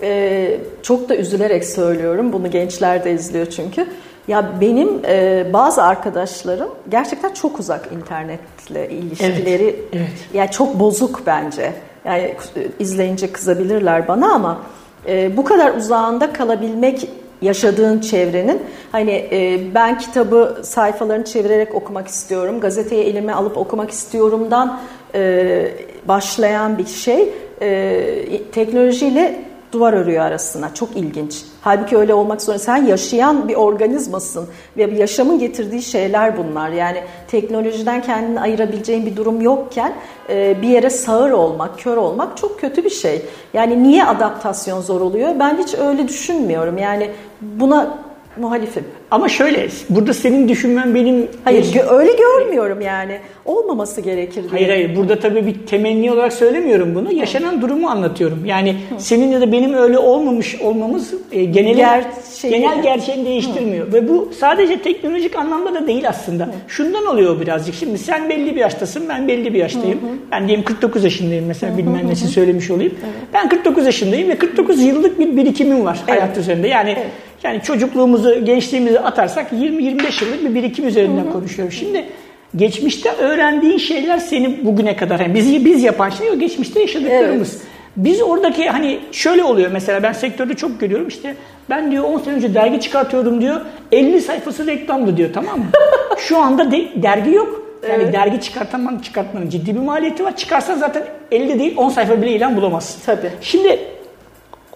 e, 0.01 0.57
çok 0.83 1.09
da 1.09 1.15
üzülerek 1.15 1.65
söylüyorum. 1.65 2.33
Bunu 2.33 2.51
gençler 2.51 3.03
de 3.03 3.13
izliyor 3.13 3.45
çünkü 3.45 3.87
ya 4.27 4.51
benim 4.61 5.01
e, 5.05 5.45
bazı 5.53 5.83
arkadaşlarım 5.83 6.69
gerçekten 6.89 7.33
çok 7.33 7.59
uzak 7.59 7.89
internetle 7.91 8.89
ilişkileri. 8.89 9.63
Evet, 9.63 9.79
evet. 9.93 10.27
Yani 10.33 10.51
çok 10.51 10.79
bozuk 10.79 11.21
bence. 11.25 11.73
Yani 12.05 12.35
izleyince 12.79 13.31
kızabilirler 13.31 14.07
bana 14.07 14.33
ama 14.33 14.61
e, 15.07 15.37
bu 15.37 15.43
kadar 15.43 15.73
uzağında 15.73 16.33
kalabilmek 16.33 17.09
yaşadığın 17.41 17.99
çevrenin 17.99 18.61
hani 18.91 19.11
e, 19.11 19.59
ben 19.75 19.97
kitabı 19.97 20.57
sayfalarını 20.63 21.25
çevirerek 21.25 21.75
okumak 21.75 22.07
istiyorum, 22.07 22.59
gazeteyi 22.59 23.03
elime 23.03 23.33
alıp 23.33 23.57
okumak 23.57 23.91
istiyorumdan 23.91 24.79
e, 25.15 25.71
başlayan 26.07 26.77
bir 26.77 26.85
şey 26.85 27.29
e, 27.61 28.41
teknolojiyle 28.51 29.52
duvar 29.73 29.93
örüyor 29.93 30.25
arasına. 30.25 30.73
Çok 30.73 30.97
ilginç. 30.97 31.41
Halbuki 31.61 31.97
öyle 31.97 32.13
olmak 32.13 32.41
zorunda. 32.41 32.63
Sen 32.63 32.85
yaşayan 32.85 33.47
bir 33.47 33.55
organizmasın 33.55 34.47
ve 34.77 34.83
yaşamın 34.83 35.39
getirdiği 35.39 35.81
şeyler 35.81 36.37
bunlar. 36.37 36.69
Yani 36.69 37.03
teknolojiden 37.27 38.01
kendini 38.01 38.39
ayırabileceğin 38.39 39.05
bir 39.05 39.15
durum 39.15 39.41
yokken 39.41 39.93
e, 40.29 40.61
bir 40.61 40.67
yere 40.67 40.89
sağır 40.89 41.31
olmak, 41.31 41.79
kör 41.79 41.97
olmak 41.97 42.37
çok 42.37 42.59
kötü 42.59 42.83
bir 42.83 42.89
şey. 42.89 43.25
Yani 43.53 43.83
niye 43.83 44.05
adaptasyon 44.05 44.81
zor 44.81 45.01
oluyor? 45.01 45.29
Ben 45.39 45.57
hiç 45.57 45.75
öyle 45.75 46.07
düşünmüyorum. 46.07 46.77
Yani 46.77 47.11
buna 47.41 47.97
muhalifim. 48.37 48.83
Ama 49.11 49.29
şöyle, 49.29 49.67
burada 49.89 50.13
senin 50.13 50.47
düşünmen 50.47 50.95
benim... 50.95 51.27
Hayır, 51.43 51.63
gö- 51.63 51.99
öyle 51.99 52.11
görmüyorum 52.13 52.81
yani. 52.81 53.19
Olmaması 53.45 54.01
gerekir 54.01 54.41
diye. 54.41 54.51
Hayır 54.51 54.69
hayır, 54.69 54.95
burada 54.95 55.19
tabii 55.19 55.47
bir 55.47 55.67
temenni 55.67 56.11
olarak 56.11 56.33
söylemiyorum 56.33 56.95
bunu. 56.95 57.13
Yaşanan 57.13 57.61
durumu 57.61 57.89
anlatıyorum. 57.89 58.45
Yani 58.45 58.71
Hı. 58.71 58.75
senin 58.97 59.31
ya 59.31 59.41
da 59.41 59.51
benim 59.51 59.73
öyle 59.73 59.97
olmamış 59.97 60.61
olmamız 60.61 61.13
e, 61.31 61.43
genel, 61.43 61.75
Gerçeği, 61.75 62.53
genel 62.53 62.81
gerçeğini 62.81 63.25
değiştirmiyor. 63.25 63.87
Hı. 63.87 63.93
Ve 63.93 64.09
bu 64.09 64.31
sadece 64.39 64.81
teknolojik 64.81 65.35
anlamda 65.35 65.73
da 65.73 65.87
değil 65.87 66.09
aslında. 66.09 66.43
Hı. 66.43 66.51
Şundan 66.67 67.05
oluyor 67.05 67.41
birazcık. 67.41 67.75
Şimdi 67.75 67.97
sen 67.97 68.29
belli 68.29 68.55
bir 68.55 68.61
yaştasın, 68.61 69.09
ben 69.09 69.27
belli 69.27 69.53
bir 69.53 69.59
yaştayım. 69.59 69.99
Hı. 69.99 70.31
Ben 70.31 70.47
diyelim 70.47 70.65
49 70.65 71.03
yaşındayım 71.03 71.45
mesela, 71.45 71.77
bilmem 71.77 72.09
ne 72.09 72.15
söylemiş 72.15 72.71
olayım. 72.71 72.93
Evet. 73.03 73.13
Ben 73.33 73.49
49 73.49 73.85
yaşındayım 73.85 74.29
ve 74.29 74.35
49 74.35 74.81
yıllık 74.81 75.19
bir 75.19 75.37
birikimim 75.37 75.85
var 75.85 75.99
evet. 76.07 76.21
hayat 76.21 76.37
üzerinde. 76.37 76.67
Yani 76.67 76.95
evet. 76.97 77.11
Yani 77.43 77.61
çocukluğumuzu, 77.61 78.45
gençliğimizi 78.45 78.99
atarsak 78.99 79.51
20-25 79.51 80.23
yıllık 80.23 80.45
bir 80.45 80.55
birikim 80.55 80.87
üzerinden 80.87 81.23
hı 81.23 81.27
hı. 81.27 81.31
konuşuyorum. 81.31 81.71
Şimdi 81.71 82.05
geçmişte 82.55 83.11
öğrendiğin 83.11 83.77
şeyler 83.77 84.17
seni 84.17 84.65
bugüne 84.65 84.95
kadar 84.95 85.19
yani 85.19 85.33
biz 85.33 85.65
biz 85.65 85.83
yapan 85.83 86.09
şey 86.09 86.29
o 86.29 86.39
geçmişte 86.39 86.79
yaşadıklarımız. 86.79 87.53
Evet. 87.53 87.67
Biz 87.97 88.21
oradaki 88.21 88.69
hani 88.69 88.99
şöyle 89.11 89.43
oluyor 89.43 89.71
mesela 89.71 90.03
ben 90.03 90.13
sektörde 90.13 90.53
çok 90.53 90.79
görüyorum 90.79 91.07
işte 91.07 91.35
ben 91.69 91.91
diyor 91.91 92.03
10 92.03 92.19
sene 92.19 92.33
önce 92.33 92.53
dergi 92.53 92.79
çıkartıyordum 92.79 93.41
diyor 93.41 93.61
50 93.91 94.21
sayfası 94.21 94.67
reklamdı 94.67 95.17
diyor 95.17 95.29
tamam 95.33 95.59
mı? 95.59 95.65
Şu 96.17 96.37
anda 96.37 96.71
de, 96.71 96.87
dergi 96.95 97.31
yok. 97.31 97.63
Yani 97.89 98.03
evet. 98.03 98.13
dergi 98.13 98.41
çıkartamam 98.41 98.99
çıkartmanın 98.99 99.49
ciddi 99.49 99.75
bir 99.75 99.79
maliyeti 99.79 100.23
var. 100.23 100.35
Çıkarsan 100.37 100.77
zaten 100.77 101.03
50 101.31 101.59
değil 101.59 101.73
10 101.77 101.89
sayfa 101.89 102.21
bile 102.21 102.31
ilan 102.31 102.57
bulamazsın. 102.57 103.01
Tabii. 103.05 103.29
Şimdi 103.41 103.79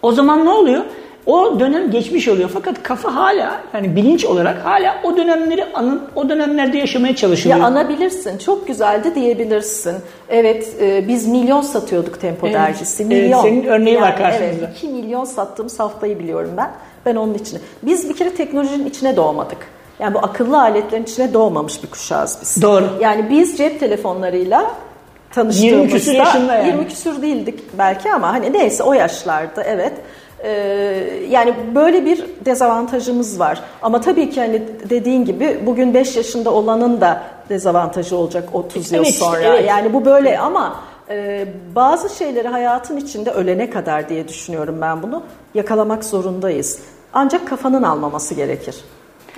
o 0.02 0.12
zaman 0.12 0.46
ne 0.46 0.50
oluyor? 0.50 0.84
O 1.28 1.60
dönem 1.60 1.92
geçmiş 1.92 2.28
oluyor 2.28 2.50
fakat 2.54 2.84
kafa 2.84 3.16
hala 3.16 3.62
yani 3.74 3.96
bilinç 3.96 4.26
olarak 4.26 4.66
hala 4.66 4.96
o 5.04 5.18
dönemleri 5.18 5.66
anın 5.74 6.02
o 6.16 6.30
dönemlerde 6.30 6.78
yaşamaya 6.78 7.16
çalışıyor. 7.16 7.58
Ya 7.58 7.66
anabilirsin. 7.66 8.38
Çok 8.38 8.68
güzeldi 8.68 9.16
diyebilirsin. 9.16 9.96
Evet 10.30 10.76
e, 10.82 11.08
biz 11.08 11.28
milyon 11.28 11.62
satıyorduk 11.62 12.22
Tempo 12.22 12.48
evet. 12.48 12.56
dergisi. 12.56 13.06
Milyon. 13.06 13.30
Evet, 13.32 13.42
senin 13.42 13.66
örneği 13.66 13.96
yani, 13.96 14.06
var 14.06 14.18
karşımızda. 14.18 14.66
Evet 14.66 14.78
2 14.78 14.88
milyon 14.88 15.26
sattığımız 15.26 15.80
haftayı 15.80 16.20
biliyorum 16.20 16.52
ben. 16.58 16.72
Ben 17.06 17.16
onun 17.16 17.34
için. 17.34 17.60
Biz 17.84 18.10
bir 18.10 18.16
kere 18.16 18.30
teknolojinin 18.30 18.86
içine 18.86 19.16
doğmadık. 19.16 19.68
Yani 20.00 20.14
bu 20.14 20.20
akıllı 20.20 20.62
aletlerin 20.62 21.04
içine 21.04 21.34
doğmamış 21.34 21.84
bir 21.84 21.88
kuşağız 21.88 22.38
biz. 22.42 22.62
Doğru. 22.62 22.86
Yani 23.02 23.30
biz 23.30 23.58
cep 23.58 23.80
telefonlarıyla 23.80 24.72
tanıştığımızda 25.32 25.78
20 25.78 25.90
küsur 25.90 26.12
yaşında 26.12 26.56
yani. 26.56 26.68
20 26.68 26.88
küsur 26.88 27.22
değildik 27.22 27.60
belki 27.78 28.12
ama 28.12 28.34
hani 28.34 28.54
neyse 28.54 28.84
o 28.84 28.94
yaşlarda 28.94 29.64
evet. 29.64 29.94
Ee, 30.44 30.50
yani 31.30 31.54
böyle 31.76 32.06
bir 32.06 32.26
dezavantajımız 32.46 33.40
var. 33.40 33.62
Ama 33.82 34.02
tabii 34.02 34.30
ki 34.30 34.40
hani 34.42 34.62
dediğin 34.90 35.26
gibi 35.26 35.60
bugün 35.66 35.94
5 35.94 36.18
yaşında 36.18 36.52
olanın 36.54 37.02
da 37.02 37.24
dezavantajı 37.50 38.18
olacak 38.18 38.50
30 38.54 38.92
yıl 38.92 39.04
sonra. 39.06 39.42
Evet. 39.42 39.66
Yani 39.68 39.94
bu 39.94 40.06
böyle 40.06 40.40
ama 40.40 40.76
e, 41.10 41.46
bazı 41.76 42.18
şeyleri 42.18 42.48
hayatın 42.48 42.98
içinde 42.98 43.32
ölene 43.32 43.70
kadar 43.70 44.10
diye 44.10 44.28
düşünüyorum 44.28 44.78
ben 44.82 45.04
bunu 45.04 45.24
yakalamak 45.54 46.06
zorundayız. 46.06 46.80
Ancak 47.14 47.48
kafanın 47.48 47.84
almaması 47.84 48.36
gerekir. 48.36 48.76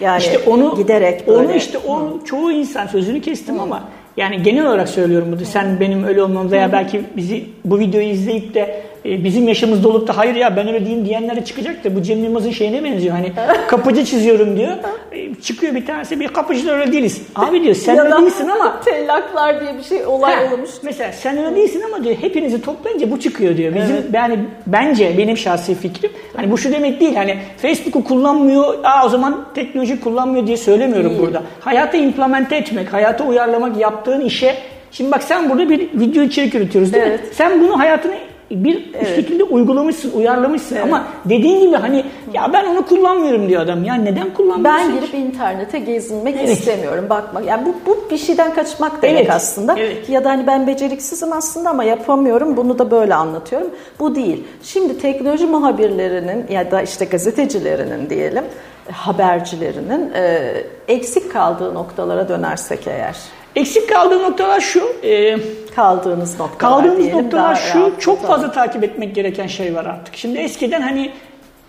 Yani 0.01 0.19
işte 0.19 0.39
onu 0.47 0.75
giderek 0.75 1.27
böyle. 1.27 1.47
Onu 1.47 1.55
işte 1.55 1.77
o 1.77 1.99
Hı. 1.99 2.25
çoğu 2.25 2.51
insan 2.51 2.87
sözünü 2.87 3.21
kestim 3.21 3.57
Hı. 3.57 3.61
ama 3.61 3.83
yani 4.17 4.43
genel 4.43 4.65
olarak 4.65 4.89
söylüyorum 4.89 5.27
bunu. 5.31 5.45
Sen 5.45 5.79
benim 5.79 6.03
öyle 6.03 6.23
olmam 6.23 6.51
veya 6.51 6.71
belki 6.71 7.03
bizi 7.17 7.49
bu 7.65 7.79
videoyu 7.79 8.07
izleyip 8.07 8.53
de 8.53 8.81
e, 9.05 9.23
bizim 9.23 9.47
yaşımızda 9.47 9.87
olup 9.87 10.07
da 10.07 10.17
hayır 10.17 10.35
ya 10.35 10.55
ben 10.55 10.67
öyle 10.67 10.85
değilim 10.85 11.05
diyenlere 11.05 11.45
çıkacak 11.45 11.83
da 11.83 11.95
bu 11.95 12.01
Cem 12.01 12.23
Yılmaz'ın 12.23 12.51
şeyine 12.51 12.83
benziyor. 12.83 13.15
Hani 13.15 13.31
kapıcı 13.67 14.05
çiziyorum 14.05 14.57
diyor. 14.57 14.71
E, 15.11 15.35
çıkıyor 15.35 15.75
bir 15.75 15.85
tanesi 15.85 16.19
bir 16.19 16.27
kapıcı 16.27 16.71
öyle 16.71 16.91
değiliz. 16.91 17.21
Abi 17.35 17.63
diyor 17.63 17.75
sen 17.75 17.97
öyle 17.97 18.17
değilsin 18.21 18.47
ama. 18.47 18.81
Tellaklar 18.85 19.61
diye 19.61 19.77
bir 19.77 19.83
şey 19.83 20.05
olay 20.05 20.35
ha, 20.35 20.53
olmuş. 20.53 20.69
Mesela 20.83 21.11
sen 21.11 21.37
öyle 21.37 21.55
değilsin 21.55 21.81
ama 21.81 22.03
diyor 22.03 22.15
hepinizi 22.21 22.61
toplayınca 22.61 23.11
bu 23.11 23.19
çıkıyor 23.19 23.57
diyor. 23.57 23.75
Bizim 23.75 23.95
evet. 23.95 24.05
yani 24.13 24.39
bence 24.67 25.17
benim 25.17 25.37
şahsi 25.37 25.75
fikrim 25.75 26.11
hani 26.35 26.51
bu 26.51 26.57
şu 26.57 26.71
demek 26.71 26.99
değil 26.99 27.15
hani 27.15 27.37
Facebook'u 27.57 28.03
kullanmıyor 28.03 28.83
aa 28.83 29.05
o 29.05 29.09
zaman 29.09 29.45
teknoloji 29.55 29.99
kullanmıyor 29.99 30.47
diye 30.47 30.57
söylemiyorum 30.57 31.09
değil. 31.09 31.21
burada. 31.21 31.43
Hayata 31.59 31.97
implemente 31.97 32.55
etmek, 32.55 32.93
hayata 32.93 33.23
uyarlamak 33.23 33.77
yaptığın 33.77 34.21
işe 34.21 34.55
Şimdi 34.91 35.11
bak 35.11 35.23
sen 35.23 35.49
burada 35.49 35.69
bir 35.69 35.79
video 35.79 36.23
içerik 36.23 36.55
üretiyoruz 36.55 36.93
değil 36.93 37.03
evet. 37.07 37.19
mi? 37.19 37.29
Sen 37.31 37.61
bunu 37.61 37.79
hayatına 37.79 38.13
bir 38.51 38.89
evet. 38.93 39.15
şekilde 39.15 39.43
uygulamışsın, 39.43 40.11
uyarlamışsın 40.11 40.75
evet. 40.75 40.85
ama 40.85 41.07
dediğin 41.25 41.61
gibi 41.61 41.75
hani 41.75 42.05
ya 42.33 42.53
ben 42.53 42.65
onu 42.65 42.85
kullanmıyorum 42.85 43.49
diyor 43.49 43.61
adam. 43.61 43.83
Ya 43.83 43.93
neden 43.93 44.33
kullanmıyorsun? 44.33 44.89
Ben 44.89 44.99
girip 44.99 45.13
internete 45.13 45.79
gezinmek 45.79 46.35
evet. 46.39 46.49
istemiyorum, 46.49 47.05
bakmak. 47.09 47.45
Yani 47.45 47.65
bu, 47.65 47.75
bu 47.85 48.11
bir 48.11 48.17
şeyden 48.17 48.53
kaçmak 48.53 49.01
demek 49.01 49.21
evet. 49.21 49.31
aslında. 49.31 49.75
Evet. 49.79 50.09
Ya 50.09 50.23
da 50.23 50.29
hani 50.29 50.47
ben 50.47 50.67
beceriksizim 50.67 51.33
aslında 51.33 51.69
ama 51.69 51.83
yapamıyorum. 51.83 52.57
Bunu 52.57 52.79
da 52.79 52.91
böyle 52.91 53.15
anlatıyorum. 53.15 53.69
Bu 53.99 54.15
değil. 54.15 54.43
Şimdi 54.63 54.99
teknoloji 54.99 55.45
muhabirlerinin 55.45 56.45
ya 56.49 56.71
da 56.71 56.81
işte 56.81 57.05
gazetecilerinin 57.05 58.09
diyelim 58.09 58.43
habercilerinin 58.91 60.11
e, 60.13 60.53
eksik 60.87 61.31
kaldığı 61.31 61.73
noktalara 61.73 62.29
dönersek 62.29 62.87
eğer. 62.87 63.15
Eksik 63.55 63.89
kaldığı 63.89 64.23
noktalar 64.23 64.59
şu. 64.59 64.83
E, 65.03 65.37
kaldığınız 65.75 66.39
noktalar 66.39 66.57
Kaldığımız 66.57 66.97
diyelim, 66.97 67.23
noktalar 67.23 67.55
şu. 67.55 67.93
Çok 67.99 68.27
fazla 68.27 68.51
takip 68.51 68.83
etmek 68.83 69.15
gereken 69.15 69.47
şey 69.47 69.75
var 69.75 69.85
artık. 69.85 70.15
Şimdi 70.15 70.39
eskiden 70.39 70.81
hani 70.81 71.11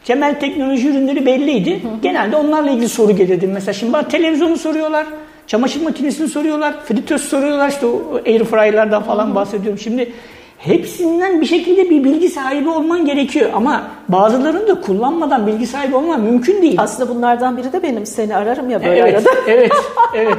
temel 0.05 0.41
teknoloji 0.41 0.89
ürünleri 0.89 1.27
belliydi. 1.27 1.83
Hı 1.83 1.89
hı. 1.89 1.93
Genelde 2.03 2.37
onlarla 2.37 2.71
ilgili 2.71 2.89
soru 2.89 3.17
gelirdi. 3.17 3.47
Mesela 3.47 3.73
şimdi 3.73 3.93
bana 3.93 4.09
televizyonu 4.09 4.57
soruyorlar. 4.57 5.07
Çamaşır 5.47 5.83
makinesini 5.83 6.29
soruyorlar. 6.29 6.75
Fritöz 6.85 7.21
soruyorlar. 7.21 7.69
İşte 7.69 7.87
o 7.87 8.21
airfryer'lardan 8.27 9.03
falan 9.03 9.27
hı 9.27 9.31
hı. 9.31 9.35
bahsediyorum. 9.35 9.79
Şimdi 9.79 10.13
Hepsinden 10.61 11.41
bir 11.41 11.47
şekilde 11.47 11.91
bir 11.91 12.05
bilgi 12.05 12.29
sahibi 12.29 12.69
olman 12.69 13.05
gerekiyor 13.05 13.51
ama 13.55 13.83
bazılarını 14.09 14.69
da 14.69 14.81
kullanmadan 14.81 15.47
bilgi 15.47 15.67
sahibi 15.67 15.97
olman 15.97 16.21
mümkün 16.21 16.63
değil. 16.63 16.75
Aslında 16.79 17.15
bunlardan 17.15 17.57
biri 17.57 17.73
de 17.73 17.83
benim 17.83 18.07
seni 18.07 18.37
ararım 18.37 18.71
ya 18.71 18.85
böyle 18.85 19.01
evet, 19.01 19.15
arada. 19.15 19.31
Evet, 19.47 19.73
evet. 20.15 20.39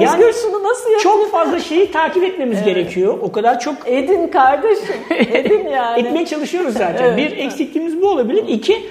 Yani 0.00 0.24
Özgür 0.24 0.40
şunu 0.42 0.62
nasıl 0.62 0.90
yapıyor? 0.90 1.00
Çok 1.00 1.30
fazla 1.30 1.60
şeyi 1.60 1.90
takip 1.90 2.24
etmemiz 2.24 2.56
evet. 2.56 2.66
gerekiyor. 2.66 3.18
O 3.22 3.32
kadar 3.32 3.60
çok... 3.60 3.74
Edin 3.86 4.28
kardeşim, 4.28 4.96
edin 5.10 5.68
yani. 5.68 6.00
Etmeye 6.00 6.26
çalışıyoruz 6.26 6.72
zaten. 6.72 7.04
evet. 7.04 7.16
Bir 7.16 7.36
eksikliğimiz 7.36 8.02
bu 8.02 8.08
olabilir. 8.08 8.44
İki, 8.48 8.82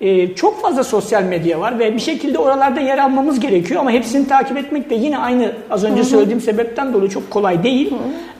e, 0.00 0.34
çok 0.34 0.62
fazla 0.62 0.84
sosyal 0.84 1.22
medya 1.22 1.60
var 1.60 1.78
ve 1.78 1.94
bir 1.94 2.00
şekilde 2.00 2.38
oralarda 2.38 2.80
yer 2.80 2.98
almamız 2.98 3.40
gerekiyor 3.40 3.80
ama 3.80 3.90
hepsini 3.90 4.28
takip 4.28 4.56
etmek 4.56 4.90
de 4.90 4.94
yine 4.94 5.18
aynı 5.18 5.52
az 5.70 5.84
önce 5.84 6.04
söylediğim 6.04 6.40
sebepten 6.40 6.92
dolayı 6.92 7.10
çok 7.10 7.30
kolay 7.30 7.62
değil. 7.62 7.94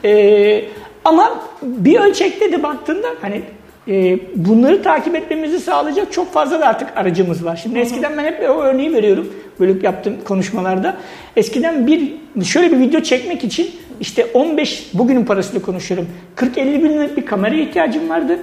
E, 0.04 0.64
ama 1.04 1.40
bir 1.62 2.00
ölçekte 2.00 2.52
de 2.52 2.62
baktığında 2.62 3.08
hani 3.20 3.42
e, 3.88 4.18
bunları 4.34 4.82
takip 4.82 5.16
etmemizi 5.16 5.60
sağlayacak 5.60 6.12
çok 6.12 6.32
fazla 6.32 6.60
da 6.60 6.66
artık 6.66 6.88
aracımız 6.96 7.44
var. 7.44 7.60
Şimdi 7.62 7.78
eskiden 7.78 8.12
ben 8.16 8.24
hep 8.24 8.50
o 8.50 8.62
örneği 8.62 8.92
veriyorum 8.92 9.32
bölüp 9.60 9.84
yaptığım 9.84 10.14
konuşmalarda. 10.24 10.96
Eskiden 11.36 11.86
bir 11.86 12.12
şöyle 12.44 12.72
bir 12.72 12.78
video 12.78 13.00
çekmek 13.00 13.44
için 13.44 13.70
işte 14.00 14.26
15 14.34 14.90
bugünün 14.94 15.24
parasıyla 15.24 15.62
konuşuyorum. 15.62 16.08
40-50 16.36 16.82
bin 16.82 16.90
liralık 16.90 17.16
bir 17.16 17.26
kamera 17.26 17.54
ihtiyacım 17.54 18.08
vardı. 18.08 18.38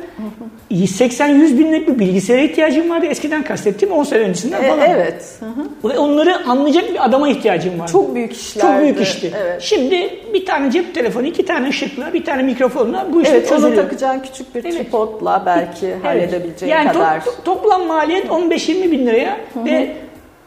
80-100 0.72 1.60
bin 1.60 1.74
liralık 1.74 1.88
bir 1.88 2.00
bilgisayara 2.00 2.42
ihtiyacım 2.42 2.90
vardı. 2.90 3.06
Eskiden 3.06 3.44
kastettiğim 3.44 3.94
10 3.94 4.04
sene 4.04 4.20
öncesinden 4.20 4.64
e, 4.64 4.68
falan. 4.68 4.80
E, 4.80 4.94
evet. 4.96 5.40
Ve 5.84 5.98
onları 5.98 6.46
anlayacak 6.46 6.90
bir 6.90 7.06
adama 7.06 7.30
ihtiyacım 7.30 7.80
vardı. 7.80 7.92
Çok 7.92 8.16
büyük 8.16 8.34
işler. 8.34 8.62
Çok 8.62 8.80
büyük 8.80 9.02
işti. 9.02 9.34
Evet. 9.42 9.62
Şimdi 9.62 10.10
bir 10.34 10.46
tane 10.46 10.72
cep 10.72 10.96
telefonu, 10.96 11.28
iki 11.28 11.46
tane 11.46 11.70
ışıkla, 11.70 12.14
bir 12.14 12.26
tane 12.26 12.44
mikrofonla 12.44 13.08
bu 13.14 13.22
iş 13.22 13.30
evet, 13.30 13.50
çözülüyor. 13.50 13.74
Evet, 13.74 13.84
takacağın 13.84 14.20
küçük 14.20 14.56
bir 14.56 14.64
evet. 14.64 14.74
tripodla 14.74 15.44
belki 15.46 15.88
evet. 15.88 16.04
halledebileceğin 16.04 16.74
yani 16.74 16.88
kadar. 16.88 17.12
Yani 17.12 17.22
to- 17.24 17.44
toplam 17.46 17.88
maliyet 17.88 18.26
15-20 18.26 18.92
bin 18.92 19.06
liraya 19.06 19.38
Hı-hı. 19.54 19.66
ve 19.66 19.94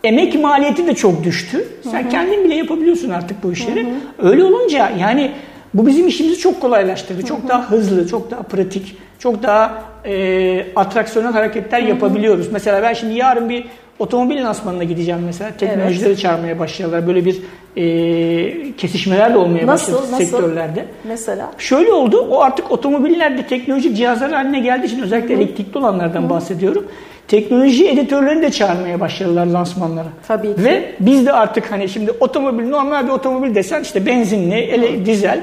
emek 0.04 0.40
maliyeti 0.40 0.86
de 0.86 0.94
çok 0.94 1.24
düştü. 1.24 1.68
Sen 1.82 2.02
hı 2.02 2.06
hı. 2.06 2.08
kendin 2.08 2.44
bile 2.44 2.54
yapabiliyorsun 2.54 3.10
artık 3.10 3.42
bu 3.42 3.52
işleri. 3.52 3.84
Hı 3.84 3.88
hı. 3.88 4.28
Öyle 4.30 4.44
olunca 4.44 4.90
yani 5.00 5.30
bu 5.74 5.86
bizim 5.86 6.08
işimizi 6.08 6.38
çok 6.38 6.60
kolaylaştırdı. 6.60 7.22
Çok 7.22 7.38
hı 7.38 7.44
hı. 7.44 7.48
daha 7.48 7.70
hızlı, 7.70 8.08
çok 8.08 8.30
daha 8.30 8.42
pratik, 8.42 8.96
çok 9.18 9.42
daha 9.42 9.82
e, 10.04 10.66
atraksiyonel 10.76 11.32
hareketler 11.32 11.80
hı 11.80 11.84
hı. 11.84 11.88
yapabiliyoruz. 11.88 12.52
Mesela 12.52 12.82
ben 12.82 12.92
şimdi 12.92 13.14
yarın 13.14 13.48
bir 13.48 13.64
otomobil 13.98 14.44
lansmanına 14.44 14.84
gideceğim 14.84 15.20
mesela. 15.26 15.50
Teknolojileri 15.58 16.08
evet. 16.08 16.18
çağırmaya 16.18 16.58
başlıyorlar. 16.58 17.06
Böyle 17.06 17.24
bir 17.24 17.42
e, 17.76 18.76
kesişmeler 18.76 19.34
de 19.34 19.38
olmaya 19.38 19.66
nasıl, 19.66 19.92
başladı 19.92 20.12
nasıl? 20.12 20.24
sektörlerde. 20.24 20.84
Mesela? 21.04 21.50
Şöyle 21.58 21.92
oldu. 21.92 22.26
O 22.30 22.40
artık 22.40 22.70
otomobillerde 22.70 23.46
teknolojik 23.46 23.96
cihazlar 23.96 24.32
haline 24.32 24.60
geldiği 24.60 24.86
için 24.86 25.02
özellikle 25.02 25.34
Hı-hı. 25.34 25.42
elektrikli 25.42 25.78
olanlardan 25.78 26.20
Hı-hı. 26.20 26.30
bahsediyorum 26.30 26.86
teknoloji 27.30 27.88
editörlerini 27.88 28.42
de 28.42 28.50
çağırmaya 28.50 29.00
başladılar 29.00 29.46
lansmanlara. 29.46 30.08
Tabii 30.28 30.54
ki. 30.54 30.64
Ve 30.64 30.92
biz 31.00 31.26
de 31.26 31.32
artık 31.32 31.72
hani 31.72 31.88
şimdi 31.88 32.10
otomobil 32.20 32.68
normal 32.68 33.04
bir 33.04 33.12
otomobil 33.12 33.54
desen 33.54 33.82
işte 33.82 34.06
benzinli, 34.06 34.54
ele, 34.54 35.06
dizel 35.06 35.40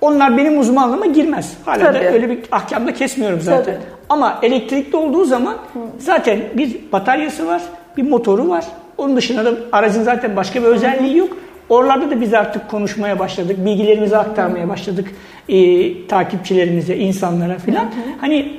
onlar 0.00 0.36
benim 0.36 0.58
uzmanlığıma 0.58 1.06
girmez. 1.06 1.54
Hala 1.64 1.78
Tabii. 1.78 2.04
da 2.04 2.12
öyle 2.12 2.30
bir 2.30 2.38
ahkamda 2.52 2.94
kesmiyorum 2.94 3.40
zaten. 3.40 3.64
Tabii. 3.64 3.84
Ama 4.08 4.38
elektrikli 4.42 4.96
olduğu 4.96 5.24
zaman 5.24 5.56
zaten 5.98 6.38
bir 6.54 6.76
bataryası 6.92 7.46
var, 7.46 7.62
bir 7.96 8.02
motoru 8.02 8.48
var. 8.48 8.64
Onun 8.98 9.16
dışında 9.16 9.44
da 9.44 9.54
aracın 9.72 10.02
zaten 10.02 10.36
başka 10.36 10.62
bir 10.62 10.66
özelliği 10.66 11.16
yok. 11.16 11.36
Oralarda 11.68 12.10
da 12.10 12.20
biz 12.20 12.34
artık 12.34 12.70
konuşmaya 12.70 13.18
başladık, 13.18 13.56
bilgilerimizi 13.64 14.16
aktarmaya 14.16 14.68
başladık 14.68 15.08
e, 15.48 16.06
takipçilerimize, 16.06 16.96
insanlara 16.96 17.58
filan. 17.58 17.90
Hani 18.20 18.52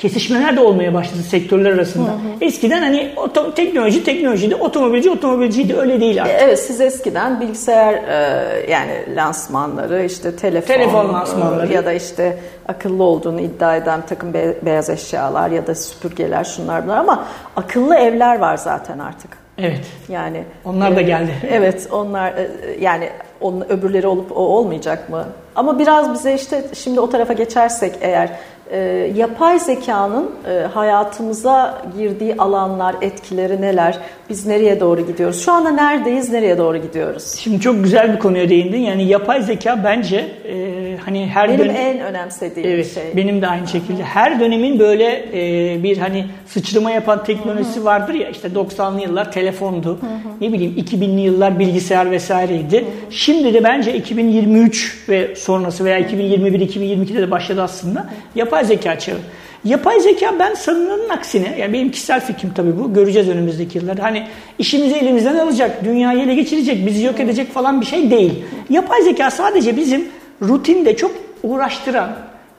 kesişmeler 0.00 0.56
de 0.56 0.60
olmaya 0.60 0.94
başladı 0.94 1.22
sektörler 1.22 1.72
arasında. 1.72 2.10
Hı 2.10 2.14
hı. 2.14 2.18
Eskiden 2.40 2.82
hani 2.82 3.12
oto, 3.16 3.54
teknoloji 3.54 4.04
teknolojiydi, 4.04 4.54
otomobilci 4.54 5.10
otomobilciydi 5.10 5.76
öyle 5.76 6.00
değil 6.00 6.22
artık. 6.22 6.36
Evet 6.40 6.58
siz 6.58 6.80
eskiden 6.80 7.40
bilgisayar 7.40 7.94
e, 7.94 8.70
yani 8.70 9.16
lansmanları 9.16 10.04
işte 10.04 10.36
telefon, 10.36 10.66
telefon 10.66 11.12
lansmanları 11.12 11.72
e, 11.72 11.74
ya 11.74 11.86
da 11.86 11.92
işte 11.92 12.38
akıllı 12.68 13.02
olduğunu 13.02 13.40
iddia 13.40 13.76
eden 13.76 14.00
takım 14.06 14.34
be, 14.34 14.56
beyaz 14.62 14.90
eşyalar 14.90 15.50
ya 15.50 15.66
da 15.66 15.74
süpürgeler 15.74 16.44
şunlar 16.44 16.84
bunlar 16.84 16.98
ama 16.98 17.24
akıllı 17.56 17.94
evler 17.94 18.38
var 18.38 18.56
zaten 18.56 18.98
artık. 18.98 19.30
Evet. 19.58 19.86
Yani 20.08 20.44
onlar 20.64 20.96
da 20.96 21.00
geldi. 21.00 21.30
Evet, 21.50 21.88
onlar 21.92 22.32
e, 22.32 22.48
yani 22.80 23.08
onun 23.40 23.60
öbürleri 23.68 24.06
olup 24.06 24.32
o 24.32 24.40
olmayacak 24.40 25.10
mı? 25.10 25.24
Ama 25.56 25.78
biraz 25.78 26.14
bize 26.14 26.34
işte 26.34 26.64
şimdi 26.74 27.00
o 27.00 27.10
tarafa 27.10 27.32
geçersek 27.32 27.94
eğer 28.00 28.30
e, 28.70 28.78
yapay 29.16 29.58
zekanın 29.58 30.30
e, 30.48 30.66
hayatımıza 30.66 31.82
girdiği 31.98 32.36
alanlar, 32.36 32.96
etkileri 33.00 33.60
neler? 33.60 33.98
Biz 34.28 34.46
nereye 34.46 34.80
doğru 34.80 35.06
gidiyoruz? 35.06 35.44
Şu 35.44 35.52
anda 35.52 35.70
neredeyiz, 35.70 36.32
nereye 36.32 36.58
doğru 36.58 36.76
gidiyoruz? 36.76 37.34
Şimdi 37.38 37.60
çok 37.60 37.84
güzel 37.84 38.12
bir 38.14 38.18
konuya 38.18 38.48
değindin. 38.48 38.78
Yani 38.78 39.04
yapay 39.04 39.42
zeka 39.42 39.84
bence 39.84 40.16
e, 40.44 40.79
hani 40.98 41.26
her 41.26 41.48
benim 41.48 41.58
dönem... 41.58 41.76
en 41.76 42.00
önemsediğim 42.00 42.70
evet, 42.70 42.94
şey. 42.94 43.02
Benim 43.16 43.42
de 43.42 43.46
aynı 43.46 43.68
şekilde. 43.68 44.02
Her 44.02 44.40
dönemin 44.40 44.78
böyle 44.78 45.24
e, 45.32 45.82
bir 45.82 45.98
hani 45.98 46.26
sıçrama 46.46 46.90
yapan 46.90 47.24
teknolojisi 47.24 47.84
vardır 47.84 48.14
ya 48.14 48.28
işte 48.28 48.48
90'lı 48.48 49.00
yıllar 49.02 49.32
telefondu. 49.32 49.98
Ne 50.40 50.52
bileyim 50.52 50.74
2000'li 50.78 51.20
yıllar 51.20 51.58
bilgisayar 51.58 52.10
vesaireydi. 52.10 52.84
Şimdi 53.10 53.54
de 53.54 53.64
bence 53.64 53.94
2023 53.94 55.08
ve 55.08 55.36
sonrası 55.36 55.84
veya 55.84 56.00
2021-2022'de 56.00 57.22
de 57.22 57.30
başladı 57.30 57.62
aslında. 57.62 58.10
Yapay 58.34 58.64
zeka 58.64 58.98
çağı. 58.98 59.18
Yapay 59.64 60.00
zeka 60.00 60.34
ben 60.38 60.54
sanılanın 60.54 61.08
aksine, 61.08 61.58
yani 61.58 61.72
benim 61.72 61.90
kişisel 61.90 62.20
fikrim 62.20 62.52
tabii 62.54 62.78
bu, 62.78 62.94
göreceğiz 62.94 63.28
önümüzdeki 63.28 63.78
yıllarda. 63.78 64.02
Hani 64.02 64.26
işimizi 64.58 64.94
elimizden 64.94 65.38
alacak, 65.38 65.84
dünyayı 65.84 66.20
ele 66.20 66.34
geçirecek, 66.34 66.86
bizi 66.86 67.04
yok 67.04 67.20
edecek 67.20 67.52
falan 67.52 67.80
bir 67.80 67.86
şey 67.86 68.10
değil. 68.10 68.32
Yapay 68.70 69.02
zeka 69.02 69.30
sadece 69.30 69.76
bizim 69.76 70.08
rutinde 70.42 70.96
çok 70.96 71.10
uğraştıran, 71.42 72.10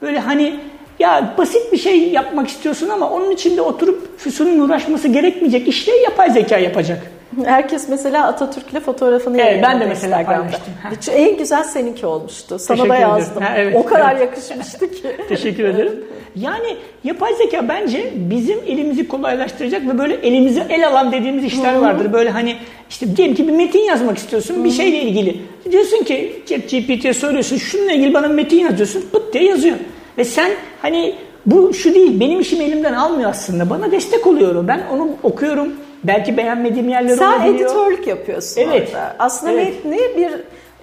böyle 0.01 0.19
hani 0.19 0.59
ya 0.99 1.33
basit 1.37 1.73
bir 1.73 1.77
şey 1.77 2.09
yapmak 2.09 2.47
istiyorsun 2.47 2.89
ama 2.89 3.09
onun 3.09 3.31
içinde 3.31 3.61
oturup 3.61 4.19
Füsun'un 4.19 4.59
uğraşması 4.59 5.07
gerekmeyecek 5.07 5.67
işleri 5.67 6.03
yapay 6.03 6.31
zeka 6.31 6.57
yapacak. 6.57 7.11
Herkes 7.45 7.89
mesela 7.89 8.27
Atatürk'le 8.27 8.79
fotoğrafını 8.85 9.41
Evet, 9.41 9.63
ben 9.63 9.79
de 9.79 9.85
mesela 9.85 10.25
paylaştım. 10.25 10.73
En 11.15 11.37
güzel 11.37 11.63
seninki 11.63 12.05
olmuştu. 12.05 12.59
Sana 12.59 12.77
Teşekkür 12.77 12.89
da 12.89 12.95
yazdım. 12.95 13.43
Ha, 13.43 13.53
evet, 13.57 13.75
o 13.75 13.85
kadar 13.85 14.11
evet. 14.11 14.21
yakışmıştı 14.21 14.91
ki. 14.91 15.15
Teşekkür 15.29 15.63
ederim. 15.63 16.05
Yani 16.35 16.75
yapay 17.03 17.33
zeka 17.35 17.67
bence 17.69 18.11
bizim 18.15 18.59
elimizi 18.67 19.07
kolaylaştıracak 19.07 19.81
ve 19.87 19.97
böyle 19.97 20.13
elimizi 20.15 20.63
el 20.69 20.87
alan 20.87 21.11
dediğimiz 21.11 21.43
işler 21.43 21.75
vardır. 21.75 22.13
Böyle 22.13 22.29
hani 22.29 22.55
işte 22.89 23.17
diyelim 23.17 23.35
ki 23.35 23.47
bir 23.47 23.53
metin 23.53 23.79
yazmak 23.79 24.17
istiyorsun 24.17 24.63
bir 24.63 24.71
şeyle 24.71 25.01
ilgili. 25.01 25.41
Diyorsun 25.71 26.03
ki 26.03 26.41
ChatGPT'ye 26.45 27.13
soruyorsun 27.13 27.57
şununla 27.57 27.91
ilgili 27.91 28.13
bana 28.13 28.27
metin 28.27 28.59
yazıyorsun 28.59 29.03
pıt 29.11 29.33
diye 29.33 29.43
yazıyor. 29.43 29.75
Ve 30.17 30.25
sen 30.25 30.51
hani 30.81 31.15
bu 31.45 31.73
şu 31.73 31.95
değil 31.95 32.19
benim 32.19 32.39
işimi 32.39 32.63
elimden 32.63 32.93
almıyor 32.93 33.29
aslında. 33.29 33.69
Bana 33.69 33.91
destek 33.91 34.27
oluyor. 34.27 34.67
Ben 34.67 34.83
onu 34.93 35.09
okuyorum. 35.23 35.67
Belki 36.03 36.37
beğenmediğim 36.37 36.89
yerler 36.89 37.15
Sen 37.15 37.31
olabiliyor. 37.39 37.55
editörlük 37.55 38.07
yapıyorsun 38.07 38.61
Evet. 38.61 38.87
orada. 38.89 39.15
Aslında 39.19 39.51
Evet. 39.53 39.85
metni 39.85 39.99
bir 40.17 40.31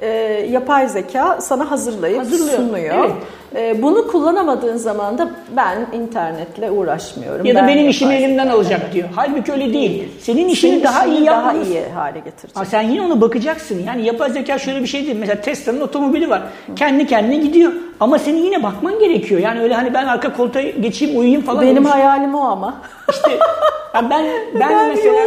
e, 0.01 0.09
yapay 0.51 0.89
zeka 0.89 1.39
sana 1.41 1.71
hazırlayıp 1.71 2.19
Hazırlıyor. 2.19 2.57
sunuyor. 2.59 2.95
Evet. 2.99 3.11
E, 3.57 3.83
bunu 3.83 4.07
kullanamadığın 4.07 4.77
zaman 4.77 5.19
da 5.19 5.31
ben 5.57 5.87
internetle 5.93 6.71
uğraşmıyorum. 6.71 7.47
Ya 7.47 7.55
da 7.55 7.59
Ben 7.59 7.69
benim 7.69 7.89
işimi 7.89 8.15
elimden 8.15 8.49
alacak 8.49 8.93
diyor. 8.93 9.09
Halbuki 9.15 9.53
öyle 9.53 9.73
değil. 9.73 10.09
Senin 10.21 10.49
işini 10.49 10.71
Senin 10.71 10.85
daha 10.85 11.05
işini 11.05 11.19
iyi 11.19 11.27
daha 11.27 11.37
yapmanız 11.37 11.71
iyi 11.71 11.85
hale 11.95 12.19
getirecek. 12.19 12.57
Ama 12.57 12.65
sen 12.65 12.83
yine 12.83 13.03
ona 13.03 13.21
bakacaksın. 13.21 13.83
Yani 13.87 14.07
yapay 14.07 14.31
zeka 14.31 14.59
şöyle 14.59 14.83
bir 14.83 14.87
şey 14.87 15.07
değil. 15.07 15.17
Mesela 15.21 15.41
Tesla'nın 15.41 15.81
otomobili 15.81 16.31
var. 16.31 16.43
Kendi 16.77 17.07
kendine 17.07 17.37
gidiyor. 17.37 17.73
Ama 18.01 18.19
senin 18.19 18.43
yine 18.43 18.63
bakman 18.63 18.99
gerekiyor. 18.99 19.41
Yani 19.41 19.61
öyle 19.61 19.75
hani 19.75 19.95
ben 19.95 20.07
arka 20.07 20.33
koltuğa 20.33 20.63
geçeyim 20.63 21.19
uyuyayım 21.19 21.43
falan. 21.43 21.63
Benim 21.63 21.77
olmuş. 21.77 21.91
hayalim 21.91 22.35
o 22.35 22.41
ama. 22.41 22.75
İşte 23.11 23.31
ya 23.31 23.41
ben 24.11 24.25
ben, 24.55 24.61
Ben 24.61 24.89
mesela 24.89 25.19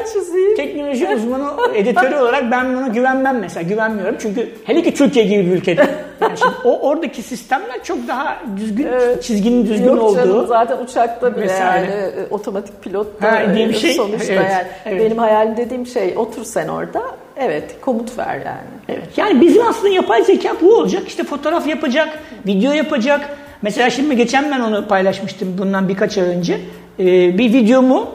teknoloji 0.57 1.07
uzmanı 1.15 1.75
editörü 1.75 2.15
olarak 2.15 2.51
ben 2.51 2.75
buna 2.75 2.87
güvenmem 2.87 3.39
mesela 3.39 3.69
güvenmiyorum 3.69 4.15
çünkü 4.19 4.49
hele 4.63 4.83
ki 4.83 4.93
Türkiye 4.93 5.25
gibi 5.25 5.45
bir 5.51 5.51
ülkede 5.51 5.89
yani 6.21 6.37
şimdi 6.37 6.53
o 6.63 6.79
oradaki 6.89 7.21
sistemler 7.23 7.83
çok 7.83 8.07
daha 8.07 8.37
düzgün 8.57 8.87
Evet. 8.87 9.23
çizginin 9.23 9.65
düzgün 9.67 9.87
Yok 9.87 10.01
olduğu 10.03 10.15
canım 10.15 10.47
zaten 10.47 10.77
uçakta 10.77 11.35
bile 11.35 11.43
Vesaire. 11.43 11.91
yani 11.91 12.01
e, 12.01 12.27
otomatik 12.29 12.83
pilot 12.83 13.21
da 13.21 13.31
Ha, 13.31 13.55
diye 13.55 13.69
bir 13.69 13.73
e, 13.73 13.77
şey. 13.77 13.93
sonuçta 13.93 14.33
Evet, 14.33 14.51
yani. 14.51 14.67
evet. 14.85 15.01
Benim 15.05 15.17
hayalim 15.17 15.57
dediğim 15.57 15.85
şey 15.87 16.13
otur 16.17 16.43
sen 16.43 16.67
orada 16.67 17.01
evet 17.37 17.81
komut 17.81 18.17
ver 18.17 18.35
yani. 18.45 18.67
Evet. 18.89 19.07
Yani 19.17 19.41
bizim 19.41 19.67
aslında 19.67 19.89
yapay 19.93 20.23
zeka 20.23 20.49
bu 20.61 20.75
olacak. 20.75 21.03
İşte 21.07 21.23
fotoğraf 21.23 21.67
yapacak, 21.67 22.09
video 22.47 22.73
yapacak. 22.73 23.29
Mesela 23.61 23.89
şimdi 23.89 24.17
geçen 24.17 24.51
ben 24.51 24.59
onu 24.59 24.87
paylaşmıştım 24.87 25.55
bundan 25.57 25.89
birkaç 25.89 26.17
ay 26.17 26.23
önce. 26.25 26.53
Ee, 26.99 27.37
bir 27.37 27.53
videomu 27.53 28.07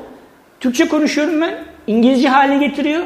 Türkçe 0.60 0.88
konuşuyorum 0.88 1.40
ben. 1.40 1.54
İngilizce 1.86 2.28
hale 2.28 2.66
getiriyor. 2.66 3.02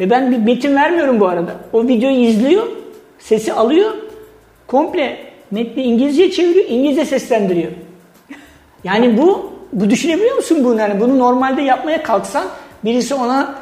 Ve 0.00 0.10
ben 0.10 0.30
bir 0.32 0.38
metin 0.38 0.76
vermiyorum 0.76 1.20
bu 1.20 1.28
arada. 1.28 1.50
O 1.72 1.82
videoyu 1.88 2.16
izliyor, 2.16 2.66
sesi 3.18 3.52
alıyor. 3.52 3.90
Komple 4.68 5.16
metni 5.50 5.82
İngilizce 5.82 6.30
çeviriyor, 6.30 6.64
İngilizce 6.68 7.04
seslendiriyor. 7.04 7.72
Yani 8.84 9.18
bu, 9.18 9.52
bu 9.72 9.90
düşünebiliyor 9.90 10.36
musun 10.36 10.64
bunu? 10.64 10.80
Yani 10.80 11.00
bunu 11.00 11.18
normalde 11.18 11.62
yapmaya 11.62 12.02
kalksan 12.02 12.44
birisi 12.84 13.14
ona 13.14 13.54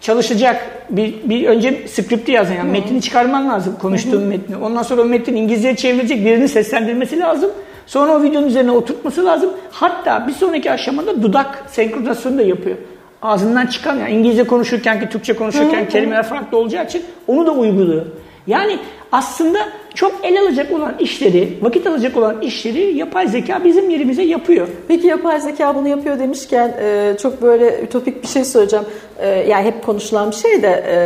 çalışacak. 0.00 0.70
Bir, 0.90 1.14
bir 1.24 1.46
önce 1.46 1.88
skripti 1.88 2.32
yazan 2.32 2.54
yani 2.54 2.70
metni 2.70 3.02
çıkarman 3.02 3.48
lazım 3.48 3.76
konuştuğun 3.82 4.22
metni. 4.22 4.56
Ondan 4.56 4.82
sonra 4.82 5.02
o 5.02 5.04
metin 5.04 5.36
İngilizceye 5.36 5.76
çevrilecek 5.76 6.24
birinin 6.24 6.46
seslendirmesi 6.46 7.20
lazım. 7.20 7.50
Sonra 7.86 8.12
o 8.12 8.22
videonun 8.22 8.46
üzerine 8.46 8.70
oturtması 8.70 9.24
lazım. 9.24 9.50
Hatta 9.70 10.26
bir 10.26 10.32
sonraki 10.32 10.72
aşamada 10.72 11.22
dudak 11.22 11.64
senkronizasyonu 11.66 12.38
da 12.38 12.42
yapıyor. 12.42 12.76
Ağzından 13.22 13.66
çıkan 13.66 13.96
yani 13.96 14.10
İngilizce 14.10 14.44
konuşurken 14.44 15.00
ki 15.00 15.08
Türkçe 15.08 15.36
konuşurken 15.36 15.88
kelimeler 15.88 16.22
farklı 16.22 16.58
olacağı 16.58 16.84
için 16.84 17.02
onu 17.26 17.46
da 17.46 17.50
uyguluyor. 17.50 18.06
Yani 18.46 18.78
aslında 19.12 19.58
çok 19.94 20.12
el 20.22 20.40
alacak 20.40 20.72
olan 20.72 20.94
işleri, 20.98 21.58
vakit 21.62 21.86
alacak 21.86 22.16
olan 22.16 22.40
işleri 22.40 22.96
yapay 22.96 23.28
zeka 23.28 23.64
bizim 23.64 23.90
yerimize 23.90 24.22
yapıyor. 24.22 24.68
Peki 24.88 25.06
yapay 25.06 25.40
zeka 25.40 25.74
bunu 25.74 25.88
yapıyor 25.88 26.18
demişken 26.18 26.74
e, 26.80 27.16
çok 27.22 27.42
böyle 27.42 27.80
ütopik 27.82 28.22
bir 28.22 28.28
şey 28.28 28.44
söyleyeceğim. 28.44 28.84
E, 29.18 29.28
yani 29.28 29.64
hep 29.64 29.86
konuşulan 29.86 30.30
bir 30.30 30.36
şey 30.36 30.62
de 30.62 30.84
e, 30.88 30.96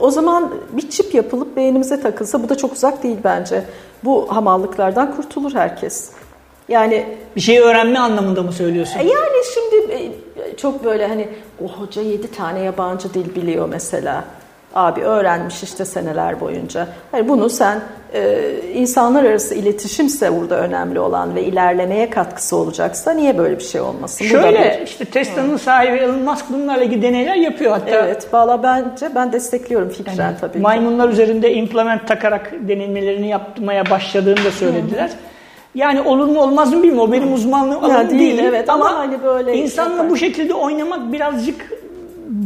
o 0.00 0.10
zaman 0.10 0.54
bir 0.72 0.90
çip 0.90 1.14
yapılıp 1.14 1.56
beynimize 1.56 2.00
takılsa 2.00 2.42
bu 2.42 2.48
da 2.48 2.56
çok 2.56 2.72
uzak 2.72 3.02
değil 3.02 3.16
bence. 3.24 3.62
Bu 4.04 4.26
hamallıklardan 4.30 5.16
kurtulur 5.16 5.54
herkes. 5.54 6.10
Yani 6.68 7.06
Bir 7.36 7.40
şeyi 7.40 7.60
öğrenme 7.60 7.98
anlamında 7.98 8.42
mı 8.42 8.52
söylüyorsun? 8.52 8.98
yani 9.00 9.36
şimdi 9.54 10.12
çok 10.56 10.84
böyle 10.84 11.06
hani 11.06 11.28
o 11.64 11.68
hoca 11.68 12.02
yedi 12.02 12.30
tane 12.30 12.60
yabancı 12.60 13.14
dil 13.14 13.34
biliyor 13.34 13.68
mesela. 13.68 14.24
Abi 14.76 15.00
öğrenmiş 15.00 15.62
işte 15.62 15.84
seneler 15.84 16.40
boyunca. 16.40 16.86
Hani 17.12 17.28
bunu 17.28 17.50
sen 17.50 17.80
e, 18.14 18.50
insanlar 18.74 19.24
arası 19.24 19.54
iletişimse 19.54 20.40
burada 20.40 20.56
önemli 20.58 21.00
olan 21.00 21.34
ve 21.34 21.42
ilerlemeye 21.44 22.10
katkısı 22.10 22.56
olacaksa 22.56 23.10
niye 23.12 23.38
böyle 23.38 23.58
bir 23.58 23.62
şey 23.64 23.80
olmasın? 23.80 24.24
Şöyle 24.24 24.78
bir- 24.80 24.86
işte 24.86 25.04
Tesla'nın 25.04 25.56
sahibi 25.56 25.96
Elon 25.96 26.18
Musk 26.22 26.44
bunlarla 26.52 26.84
ilgili 26.84 27.02
deneyler 27.02 27.34
yapıyor 27.34 27.72
hatta. 27.72 27.90
Evet, 27.90 28.28
valla 28.34 28.62
bence 28.62 29.14
ben 29.14 29.32
destekliyorum 29.32 29.88
fikren 29.88 30.14
Yani 30.24 30.36
tabii. 30.40 30.52
ki. 30.52 30.58
Maymunlar 30.58 31.08
üzerinde 31.08 31.52
implement 31.54 32.08
takarak 32.08 32.52
denemelerini 32.68 33.28
yapmaya 33.28 33.90
başladığını 33.90 34.44
da 34.44 34.50
söylediler. 34.50 35.10
Yani 35.74 36.00
olur 36.00 36.26
mu 36.26 36.40
olmaz 36.40 36.72
mı 36.72 36.82
bilmiyorum. 36.82 37.08
O 37.08 37.12
benim 37.12 37.32
uzmanlığım 37.32 37.82
Ya 37.82 37.88
alanım 37.96 38.10
değil, 38.10 38.20
değil. 38.20 38.48
evet, 38.48 38.68
ama 38.70 38.94
hani 38.98 39.22
böyle 39.24 39.54
insanla 39.56 39.92
yapar. 39.96 40.10
bu 40.10 40.16
şekilde 40.16 40.54
oynamak 40.54 41.12
birazcık 41.12 41.72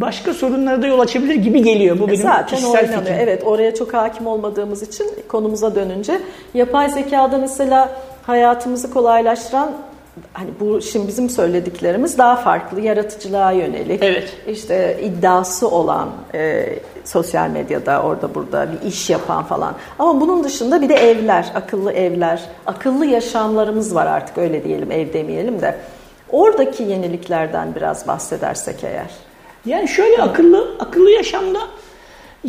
başka 0.00 0.34
sorunlara 0.34 0.82
da 0.82 0.86
yol 0.86 1.00
açabilir 1.00 1.34
gibi 1.34 1.62
geliyor. 1.62 1.98
Bu 1.98 2.04
E 2.04 2.08
benim 2.08 2.22
Zaten 2.22 2.46
kişisel 2.56 2.70
oynanıyor. 2.80 3.00
fikrim. 3.00 3.16
Evet 3.20 3.42
oraya 3.46 3.74
çok 3.74 3.94
hakim 3.94 4.26
olmadığımız 4.26 4.82
için 4.82 5.06
konumuza 5.28 5.74
dönünce 5.74 6.20
yapay 6.54 6.90
zekada 6.90 7.38
mesela 7.38 7.88
hayatımızı 8.26 8.90
kolaylaştıran 8.90 9.70
hani 10.32 10.50
bu 10.60 10.82
şimdi 10.82 11.08
bizim 11.08 11.30
söylediklerimiz 11.30 12.18
daha 12.18 12.36
farklı 12.36 12.80
yaratıcılığa 12.80 13.52
yönelik. 13.52 14.02
Evet. 14.02 14.36
işte 14.48 14.98
iddiası 15.02 15.68
olan 15.70 16.08
e, 16.34 16.66
sosyal 17.04 17.50
medyada 17.50 18.02
orada 18.02 18.34
burada 18.34 18.66
bir 18.72 18.88
iş 18.88 19.10
yapan 19.10 19.44
falan. 19.44 19.74
Ama 19.98 20.20
bunun 20.20 20.44
dışında 20.44 20.82
bir 20.82 20.88
de 20.88 20.94
evler, 20.94 21.46
akıllı 21.54 21.92
evler, 21.92 22.42
akıllı 22.66 23.06
yaşamlarımız 23.06 23.94
var 23.94 24.06
artık 24.06 24.38
öyle 24.38 24.64
diyelim 24.64 24.92
ev 24.92 25.12
demeyelim 25.12 25.60
de. 25.60 25.76
Oradaki 26.32 26.82
yeniliklerden 26.82 27.74
biraz 27.74 28.06
bahsedersek 28.08 28.84
eğer. 28.84 29.10
Yani 29.66 29.88
şöyle 29.88 30.22
akıllı 30.22 30.76
akıllı 30.78 31.10
yaşamda 31.10 31.58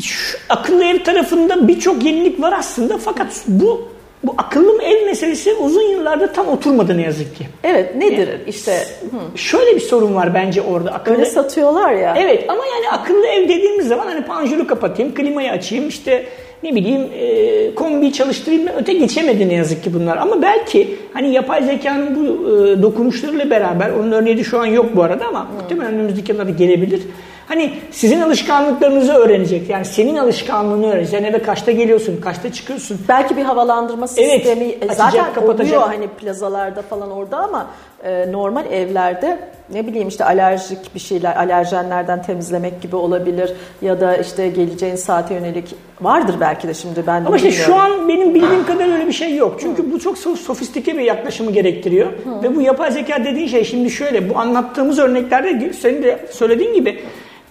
şu 0.02 0.38
akıllı 0.50 0.84
ev 0.86 1.04
tarafında 1.04 1.68
birçok 1.68 2.04
yenilik 2.04 2.42
var 2.42 2.54
aslında 2.58 2.98
fakat 2.98 3.44
bu 3.48 3.92
bu 4.24 4.36
akıllı 4.38 4.84
ev 4.84 5.06
meselesi 5.06 5.54
uzun 5.54 5.82
yıllarda 5.82 6.34
tam 6.34 6.48
oturmadı 6.48 6.98
ne 6.98 7.02
yazık 7.02 7.38
ki. 7.38 7.48
Evet 7.64 7.96
nedir 7.96 8.30
işte 8.48 8.88
Şöyle 9.36 9.76
bir 9.76 9.82
sorun 9.82 10.16
var 10.16 10.34
bence 10.34 10.62
orada 10.62 10.92
akıllı 10.92 11.16
öyle 11.16 11.26
satıyorlar 11.26 11.92
ya. 11.92 12.16
Evet 12.18 12.46
ama 12.48 12.64
yani 12.66 12.90
akıllı 12.90 13.28
ev 13.28 13.44
dediğimiz 13.50 13.88
zaman 13.88 14.06
hani 14.06 14.26
panjuru 14.26 14.68
kapatayım, 14.68 15.14
klimayı 15.16 15.52
açayım, 15.52 15.88
işte 15.88 16.26
ne 16.64 16.76
bileyim 16.76 17.02
e, 17.14 17.76
kombiyi 17.76 18.14
çalıştırayım 18.14 18.68
öte 18.78 18.94
geçemedi 18.94 19.50
ne 19.50 19.54
yazık 19.54 19.84
ki 19.84 19.94
bunlar. 19.94 20.18
Ama 20.18 20.42
belki 20.42 20.96
hani 21.14 21.34
yapay 21.34 21.64
zekanın 21.64 22.16
bu 22.16 22.50
e, 22.50 22.82
dokunuşlarıyla 22.82 23.50
beraber, 23.50 23.90
onun 23.90 24.12
örneği 24.12 24.38
de 24.38 24.44
şu 24.44 24.60
an 24.60 24.66
yok 24.66 24.96
bu 24.96 25.04
arada 25.04 25.28
ama 25.28 25.48
muhtemelen 25.62 25.94
önümüzdeki 25.94 26.32
yıllarda 26.32 26.52
gelebilir. 26.52 27.02
Hani 27.52 27.74
sizin 27.92 28.22
alışkanlıklarınızı 28.22 29.14
öğrenecek. 29.14 29.70
Yani 29.70 29.86
senin 29.86 30.16
alışkanlığını 30.16 30.92
öğrenecek. 30.92 31.20
Sen 31.20 31.24
eve 31.24 31.42
kaçta 31.42 31.72
geliyorsun, 31.72 32.22
kaçta 32.22 32.52
çıkıyorsun. 32.52 33.02
Belki 33.08 33.38
bir 33.38 33.44
havalandırma 33.44 34.08
sistemi 34.08 34.64
evet, 34.64 34.84
açacak, 34.84 34.98
zaten 34.98 35.34
kapatacak. 35.34 35.78
oluyor 35.78 35.88
hani 35.88 36.08
plazalarda 36.08 36.82
falan 36.82 37.12
orada 37.12 37.38
ama 37.38 37.68
e, 38.04 38.32
normal 38.32 38.66
evlerde 38.72 39.40
ne 39.74 39.88
bileyim 39.88 40.08
işte 40.08 40.26
alerjik 40.26 40.96
bir 40.96 41.00
şeyler, 41.00 41.36
alerjenlerden 41.36 42.22
temizlemek 42.22 42.82
gibi 42.82 42.96
olabilir 42.96 43.54
ya 43.82 44.02
da 44.02 44.18
işte 44.18 44.50
geleceğin 44.50 44.96
saate 44.96 45.34
yönelik 45.34 45.76
vardır 46.02 46.36
belki 46.40 46.68
de 46.68 46.74
şimdi 46.74 47.04
ben 47.08 47.24
de 47.24 47.28
Ama 47.28 47.38
işte 47.38 47.52
şu 47.52 47.76
an 47.76 48.08
benim 48.08 48.36
bildiğim 48.36 48.66
kadar 48.66 48.94
öyle 48.94 49.08
bir 49.08 49.14
şey 49.14 49.36
yok. 49.36 49.58
Çünkü 49.62 49.84
Hı. 49.84 49.92
bu 49.92 50.00
çok 50.00 50.18
sofistike 50.18 50.98
bir 50.98 51.02
yaklaşımı 51.02 51.52
gerektiriyor. 51.52 52.08
Hı. 52.08 52.44
Ve 52.44 52.56
bu 52.56 52.62
yapay 52.62 52.92
zeka 52.92 53.26
dediğin 53.26 53.48
şey 53.48 53.64
şimdi 53.64 53.90
şöyle 53.90 54.30
bu 54.30 54.38
anlattığımız 54.38 55.00
örneklerde 55.00 55.74
senin 55.74 56.04
de 56.04 56.26
söylediğin 56.32 56.74
gibi 56.74 57.02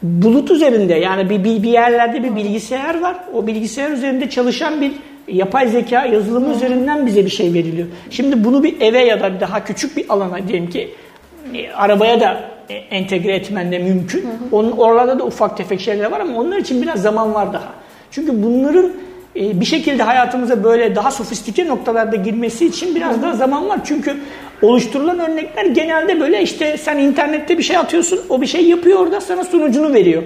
bulut 0.02 0.50
üzerinde 0.50 0.94
yani 0.94 1.30
bir, 1.30 1.44
bir, 1.44 1.62
bir 1.62 1.70
yerlerde 1.70 2.22
bir 2.22 2.36
bilgisayar 2.36 3.00
var. 3.00 3.16
O 3.34 3.46
bilgisayar 3.46 3.90
üzerinde 3.90 4.30
çalışan 4.30 4.80
bir 4.80 4.92
yapay 5.28 5.68
zeka 5.68 6.06
yazılımı 6.06 6.54
üzerinden 6.54 7.06
bize 7.06 7.24
bir 7.24 7.30
şey 7.30 7.54
veriliyor. 7.54 7.86
Şimdi 8.10 8.44
bunu 8.44 8.62
bir 8.62 8.80
eve 8.80 8.98
ya 8.98 9.20
da 9.20 9.40
daha 9.40 9.64
küçük 9.64 9.96
bir 9.96 10.04
alana 10.08 10.48
diyelim 10.48 10.70
ki 10.70 10.90
e, 11.54 11.72
arabaya 11.72 12.20
da 12.20 12.40
e, 12.68 12.74
entegre 12.74 13.34
etmen 13.34 13.72
de 13.72 13.78
mümkün. 13.78 14.20
Hı 14.20 14.24
hı. 14.24 14.56
Onun 14.56 14.70
orada 14.70 15.18
da 15.18 15.26
ufak 15.26 15.56
tefek 15.56 15.80
şeyler 15.80 16.10
var 16.10 16.20
ama 16.20 16.38
onlar 16.38 16.58
için 16.58 16.82
biraz 16.82 17.02
zaman 17.02 17.34
var 17.34 17.52
daha. 17.52 17.72
Çünkü 18.10 18.42
bunların 18.42 18.92
e, 19.36 19.60
bir 19.60 19.64
şekilde 19.64 20.02
hayatımıza 20.02 20.64
böyle 20.64 20.96
daha 20.96 21.10
sofistike 21.10 21.68
noktalarda 21.68 22.16
girmesi 22.16 22.66
için 22.66 22.94
biraz 22.94 23.22
daha 23.22 23.32
zaman 23.32 23.68
var. 23.68 23.80
Çünkü 23.84 24.16
oluşturulan 24.62 25.18
örnekler 25.18 25.64
genelde 25.64 26.20
böyle 26.20 26.42
işte 26.42 26.77
sen 26.77 26.99
internette 26.99 27.59
bir 27.59 27.62
şey 27.62 27.77
atıyorsun, 27.77 28.20
o 28.29 28.40
bir 28.40 28.46
şey 28.46 28.68
yapıyor 28.68 28.99
orada 28.99 29.20
sana 29.20 29.44
sunucunu 29.44 29.94
veriyor. 29.94 30.23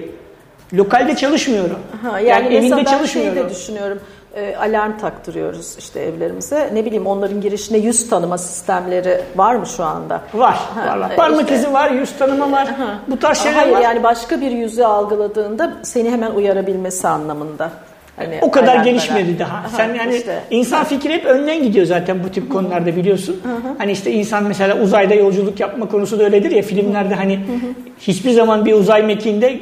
Lokalde 0.73 1.15
çalışmıyor. 1.15 1.69
Ha, 2.01 2.19
yani, 2.19 2.27
yani 2.29 2.55
evinde. 2.55 2.85
Ben 2.85 3.35
de 3.35 3.49
düşünüyorum 3.49 3.99
e, 4.35 4.55
alarm 4.55 4.97
taktırıyoruz 4.97 5.75
işte 5.79 5.99
evlerimize. 5.99 6.69
Ne 6.73 6.85
bileyim 6.85 7.07
onların 7.07 7.41
girişine 7.41 7.77
yüz 7.77 8.09
tanıma 8.09 8.37
sistemleri 8.37 9.21
var 9.35 9.55
mı 9.55 9.65
şu 9.65 9.83
anda? 9.83 10.21
Var. 10.33 10.59
Ha, 10.75 10.99
var. 10.99 11.15
Parmak 11.15 11.41
işte, 11.41 11.55
izi 11.55 11.73
var, 11.73 11.91
yüz 11.91 12.17
tanıma 12.17 12.51
var. 12.51 12.67
Ha. 12.67 12.99
Bu 13.07 13.19
tarz 13.19 13.37
şeyler 13.37 13.57
Hayır, 13.57 13.75
var. 13.75 13.81
Yani 13.81 14.03
başka 14.03 14.41
bir 14.41 14.51
yüzü 14.51 14.83
algıladığında 14.83 15.73
seni 15.83 16.11
hemen 16.11 16.31
uyarabilmesi 16.31 17.07
anlamında. 17.07 17.71
Hani 18.15 18.39
o 18.41 18.51
kadar 18.51 18.83
gelişmedi 18.83 19.39
daha. 19.39 19.57
Aha, 19.57 19.69
Sen 19.69 19.93
yani 19.93 20.15
işte. 20.15 20.39
insan 20.49 20.83
fikri 20.83 21.13
hep 21.13 21.25
önden 21.25 21.63
gidiyor 21.63 21.85
zaten 21.85 22.23
bu 22.23 22.29
tip 22.29 22.51
konularda 22.51 22.95
biliyorsun. 22.95 23.33
Hı. 23.43 23.49
Hani 23.77 23.91
işte 23.91 24.11
insan 24.11 24.43
mesela 24.43 24.79
uzayda 24.79 25.13
yolculuk 25.13 25.59
yapma 25.59 25.87
konusu 25.87 26.19
da 26.19 26.23
öyledir 26.23 26.51
ya 26.51 26.61
filmlerde 26.61 27.15
hani 27.15 27.39
hiçbir 27.99 28.31
zaman 28.31 28.65
bir 28.65 28.73
uzay 28.73 29.03
mekiğinde 29.03 29.59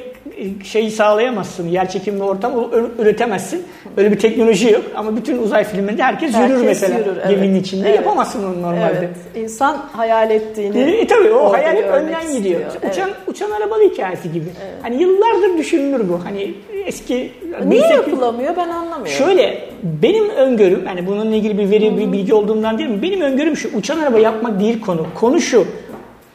şeyi 0.63 0.91
sağlayamazsın. 0.91 1.67
Yer 1.67 1.89
çekimli 1.89 2.23
ortam 2.23 2.53
üretemezsin. 2.99 3.63
Öyle 3.97 4.11
bir 4.11 4.19
teknoloji 4.19 4.71
yok. 4.71 4.83
Ama 4.95 5.17
bütün 5.17 5.37
uzay 5.37 5.63
filminde 5.63 6.03
herkes, 6.03 6.33
herkes 6.33 6.57
yürür 6.57 6.65
mesela 6.65 6.99
yürür, 6.99 7.11
evet. 7.17 7.29
geminin 7.29 7.59
içinde. 7.59 7.87
Evet. 7.87 7.95
Yapamazsın 7.95 8.43
onu 8.43 8.61
normalde. 8.61 8.97
Evet. 8.97 9.43
İnsan 9.43 9.77
hayal 9.91 10.31
ettiğini. 10.31 10.79
E, 10.79 11.07
tabii 11.07 11.31
o 11.31 11.53
hayal 11.53 11.75
hep 11.75 11.85
önden 11.85 12.33
gidiyor. 12.33 12.61
Evet. 12.81 12.93
Uçan 12.93 13.09
uçan 13.27 13.51
arabalı 13.51 13.83
hikayesi 13.83 14.31
gibi. 14.31 14.45
Evet. 14.63 14.75
Hani 14.81 15.01
yıllardır 15.01 15.57
düşünülür 15.57 16.09
bu. 16.09 16.25
Hani 16.25 16.53
eski 16.85 17.31
Niye 17.65 17.87
yapılamıyor 17.87 18.55
ben 18.57 18.69
anlamıyorum. 18.69 19.25
Şöyle 19.25 19.69
benim 19.83 20.29
öngörüm 20.29 20.85
yani 20.87 21.07
bununla 21.07 21.35
ilgili 21.35 21.57
bir 21.57 21.71
veri 21.71 21.97
bir 21.97 22.11
bilgi 22.11 22.33
olduğundan 22.33 22.77
değil 22.77 22.89
mi? 22.89 23.01
Benim 23.01 23.21
öngörüm 23.21 23.57
şu 23.57 23.77
uçan 23.77 23.99
araba 23.99 24.19
yapmak 24.19 24.59
değil 24.59 24.81
konu. 24.81 25.05
Konu 25.15 25.41
şu 25.41 25.65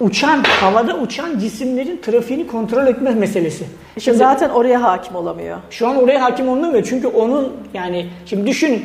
uçan, 0.01 0.43
havada 0.43 0.95
uçan 0.97 1.39
cisimlerin 1.39 2.01
trafiğini 2.03 2.47
kontrol 2.47 2.87
etme 2.87 3.11
meselesi. 3.11 3.65
Şimdi, 3.99 4.19
zaten 4.19 4.49
oraya 4.49 4.83
hakim 4.83 5.17
olamıyor. 5.17 5.59
Şu 5.71 5.89
an 5.89 5.97
oraya 5.97 6.23
hakim 6.23 6.49
olamıyor 6.49 6.85
çünkü 6.89 7.07
onun 7.07 7.53
yani 7.75 8.07
şimdi 8.27 8.47
düşün 8.47 8.85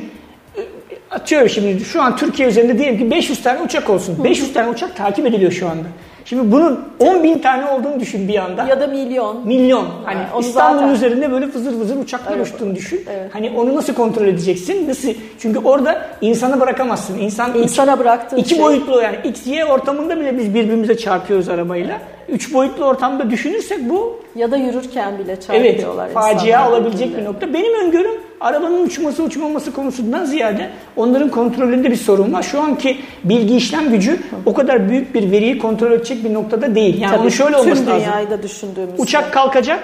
atıyorum 1.11 1.49
şimdi 1.49 1.85
şu 1.85 2.01
an 2.01 2.15
Türkiye 2.15 2.47
üzerinde 2.47 2.77
diyelim 2.77 2.97
ki 2.97 3.11
500 3.11 3.43
tane 3.43 3.61
uçak 3.61 3.89
olsun. 3.89 4.23
500 4.23 4.53
tane 4.53 4.69
uçak 4.69 4.95
takip 4.95 5.25
ediliyor 5.25 5.51
şu 5.51 5.69
anda. 5.69 5.87
Şimdi 6.25 6.51
bunun 6.51 6.79
10 6.99 7.23
bin 7.23 7.39
tane 7.39 7.69
olduğunu 7.69 7.99
düşün 7.99 8.27
bir 8.27 8.35
anda. 8.35 8.67
Ya 8.67 8.79
da 8.79 8.87
milyon. 8.87 9.47
Milyon. 9.47 9.87
Hani 10.05 10.17
yani 10.17 10.27
İstanbul'un 10.39 10.79
zaten... 10.79 10.93
üzerinde 10.93 11.31
böyle 11.31 11.47
fızır 11.47 11.71
fızır 11.71 11.97
uçaklar 11.97 12.35
evet. 12.35 12.47
uçtuğunu 12.47 12.75
düşün. 12.75 13.05
Evet. 13.11 13.29
Hani 13.33 13.51
onu 13.57 13.75
nasıl 13.75 13.93
kontrol 13.93 14.27
edeceksin? 14.27 14.89
Nasıl? 14.89 15.09
Çünkü 15.39 15.59
orada 15.59 16.01
insana 16.21 16.59
bırakamazsın. 16.59 17.17
İnsan 17.19 17.57
insana 17.57 17.99
bıraktığın 17.99 18.37
iki 18.37 18.49
şey. 18.49 18.59
boyutlu 18.59 19.01
yani 19.01 19.17
X 19.23 19.47
Y 19.47 19.65
ortamında 19.65 20.19
bile 20.19 20.37
biz 20.37 20.53
birbirimize 20.53 20.97
çarpıyoruz 20.97 21.49
arabayla. 21.49 21.99
Üç 22.29 22.53
boyutlu 22.53 22.85
ortamda 22.85 23.29
düşünürsek 23.29 23.89
bu 23.89 24.19
ya 24.35 24.51
da 24.51 24.57
yürürken 24.57 25.19
bile 25.19 25.39
çarpıyorlar. 25.39 26.05
Evet. 26.05 26.13
Facia 26.13 26.69
olabilecek 26.69 27.17
bir 27.17 27.25
nokta. 27.25 27.53
Benim 27.53 27.85
öngörüm 27.85 28.11
arabanın 28.39 28.85
uçması 28.85 29.23
uçmaması 29.23 29.73
konusundan 29.73 30.25
ziyade 30.25 30.69
onların 30.95 31.29
kontrolünde 31.29 31.91
bir 31.91 31.95
sorun 31.95 32.33
var. 32.33 32.43
Şu 32.43 32.61
anki 32.61 32.97
bilgi 33.23 33.55
işlem 33.55 33.89
gücü 33.89 34.19
o 34.45 34.53
kadar 34.53 34.89
büyük 34.89 35.15
bir 35.15 35.31
veriyi 35.31 35.57
kontrol 35.57 35.91
edecek 35.91 36.23
bir 36.23 36.33
noktada 36.33 36.75
değil. 36.75 37.01
Yani 37.01 37.11
Tabii, 37.11 37.21
onu 37.21 37.31
şöyle 37.31 37.57
olması 37.57 37.85
lazım. 37.85 38.01
dünyayı 38.01 38.29
da 38.29 38.43
düşündüğümüzde. 38.43 39.01
Uçak 39.01 39.33
kalkacak, 39.33 39.83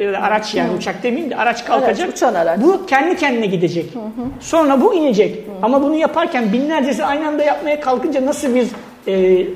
e, 0.00 0.08
araç 0.08 0.54
yani 0.54 0.72
Hı. 0.72 0.76
uçak 0.76 1.02
demeyeyim 1.02 1.30
de 1.30 1.36
araç 1.36 1.64
kalkacak. 1.64 2.06
Araç, 2.06 2.16
uçan 2.16 2.34
araç. 2.34 2.60
Bu 2.62 2.86
kendi 2.86 3.16
kendine 3.16 3.46
gidecek. 3.46 3.94
Hı 3.94 3.98
hı. 3.98 4.26
Sonra 4.40 4.80
bu 4.80 4.94
inecek. 4.94 5.36
Hı. 5.36 5.50
Ama 5.62 5.82
bunu 5.82 5.94
yaparken 5.94 6.52
binlercesi 6.52 7.04
aynı 7.04 7.28
anda 7.28 7.44
yapmaya 7.44 7.80
kalkınca 7.80 8.26
nasıl 8.26 8.54
bir 8.54 8.66
e, 9.08 9.46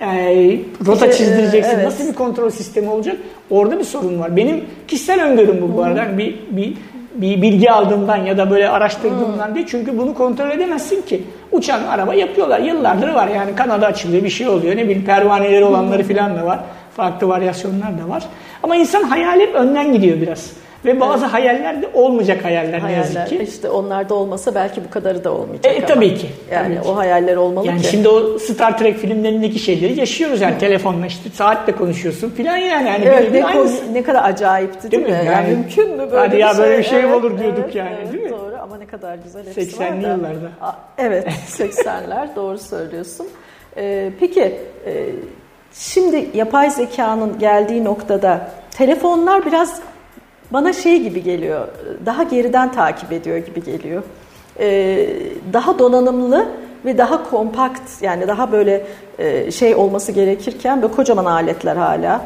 e, 0.00 0.06
rota 0.86 1.12
çizdireceksin. 1.12 1.74
Evet. 1.74 1.84
Nasıl 1.84 2.08
bir 2.08 2.14
kontrol 2.14 2.50
sistemi 2.50 2.88
olacak? 2.88 3.16
Orada 3.50 3.78
bir 3.78 3.84
sorun 3.84 4.20
var. 4.20 4.36
Benim 4.36 4.64
kişisel 4.88 5.24
öngörüm 5.24 5.62
bu 5.62 5.76
bu 5.76 5.82
arada. 5.82 5.98
Yani 5.98 6.18
bir, 6.18 6.34
bir 6.50 6.74
bir 7.14 7.42
bilgi 7.42 7.70
aldığımdan 7.70 8.16
ya 8.16 8.38
da 8.38 8.50
böyle 8.50 8.68
araştırdığımdan 8.68 9.48
hmm. 9.48 9.54
değil. 9.54 9.66
Çünkü 9.70 9.98
bunu 9.98 10.14
kontrol 10.14 10.50
edemezsin 10.50 11.02
ki. 11.02 11.22
Uçan 11.52 11.82
araba 11.82 12.14
yapıyorlar. 12.14 12.60
Yıllardır 12.60 13.08
var. 13.08 13.28
Yani 13.28 13.54
Kanada 13.54 13.86
açılıyor 13.86 14.24
bir 14.24 14.28
şey 14.28 14.48
oluyor. 14.48 14.76
Ne 14.76 14.84
bileyim 14.84 15.04
pervaneleri 15.04 15.64
olanları 15.64 16.02
hmm. 16.02 16.16
falan 16.16 16.36
da 16.36 16.46
var. 16.46 16.60
Farklı 16.96 17.28
varyasyonlar 17.28 17.98
da 17.98 18.08
var. 18.08 18.22
Ama 18.62 18.76
insan 18.76 19.02
hayal 19.02 19.40
hep 19.40 19.54
önden 19.54 19.92
gidiyor 19.92 20.20
biraz. 20.20 20.50
Ve 20.86 21.00
bazı 21.00 21.24
evet. 21.24 21.34
hayaller 21.34 21.82
de 21.82 21.88
olmayacak 21.94 22.44
hayaller, 22.44 22.78
hayaller 22.78 23.14
ne 23.14 23.18
yazık 23.18 23.28
ki. 23.28 23.44
İşte 23.48 23.70
onlar 23.70 24.08
da 24.08 24.14
olmasa 24.14 24.54
belki 24.54 24.84
bu 24.84 24.90
kadarı 24.90 25.24
da 25.24 25.32
olmayacak 25.32 25.74
e, 25.74 25.76
ama. 25.76 25.86
Tabii 25.86 26.14
ki. 26.14 26.26
Yani 26.52 26.78
tabii 26.78 26.88
o 26.88 26.96
hayaller 26.96 27.36
olmalı 27.36 27.66
yani 27.66 27.80
ki. 27.82 27.88
şimdi 27.88 28.08
o 28.08 28.38
Star 28.38 28.78
Trek 28.78 28.98
filmlerindeki 28.98 29.58
şeyleri 29.58 30.00
yaşıyoruz 30.00 30.40
yani 30.40 30.58
telefonla 30.58 31.06
işte 31.06 31.30
saatle 31.30 31.72
konuşuyorsun 31.72 32.30
filan 32.30 32.56
yani. 32.56 32.88
yani 32.88 33.04
evet, 33.04 33.32
ne, 33.32 33.44
aynısı. 33.44 33.94
ne 33.94 34.02
kadar 34.02 34.30
acayipti 34.30 34.90
değil, 34.90 35.06
değil 35.06 35.18
mi? 35.18 35.26
Yani, 35.26 35.28
yani 35.28 35.48
mümkün 35.48 35.90
mü 35.90 35.98
böyle 35.98 36.16
hadi 36.16 36.32
bir 36.32 36.38
ya 36.38 36.54
şey? 36.54 36.64
böyle 36.64 36.78
bir 36.78 36.84
şey 36.84 37.00
evet, 37.00 37.14
olur 37.14 37.38
diyorduk 37.38 37.64
evet, 37.64 37.74
yani 37.74 37.96
evet, 38.02 38.12
değil 38.12 38.24
mi? 38.24 38.30
Doğru 38.30 38.56
ama 38.62 38.76
ne 38.76 38.86
kadar 38.86 39.14
güzel 39.14 39.46
80'li 39.46 40.02
yıllarda. 40.02 40.76
Evet 40.98 41.28
80'ler 41.48 42.36
doğru 42.36 42.58
söylüyorsun. 42.58 43.26
Ee, 43.76 44.10
peki 44.20 44.42
e, 44.86 45.06
şimdi 45.72 46.26
yapay 46.34 46.70
zekanın 46.70 47.38
geldiği 47.38 47.84
noktada 47.84 48.48
telefonlar 48.70 49.46
biraz 49.46 49.80
bana 50.50 50.72
şey 50.72 51.02
gibi 51.02 51.22
geliyor, 51.22 51.68
daha 52.06 52.22
geriden 52.22 52.72
takip 52.72 53.12
ediyor 53.12 53.36
gibi 53.36 53.62
geliyor. 53.62 54.02
Ee, 54.60 55.08
daha 55.52 55.78
donanımlı 55.78 56.46
ve 56.84 56.98
daha 56.98 57.30
kompakt 57.30 58.02
yani 58.02 58.28
daha 58.28 58.52
böyle 58.52 58.86
e, 59.18 59.50
şey 59.50 59.74
olması 59.74 60.12
gerekirken 60.12 60.82
ve 60.82 60.88
kocaman 60.88 61.24
aletler 61.24 61.76
hala 61.76 62.20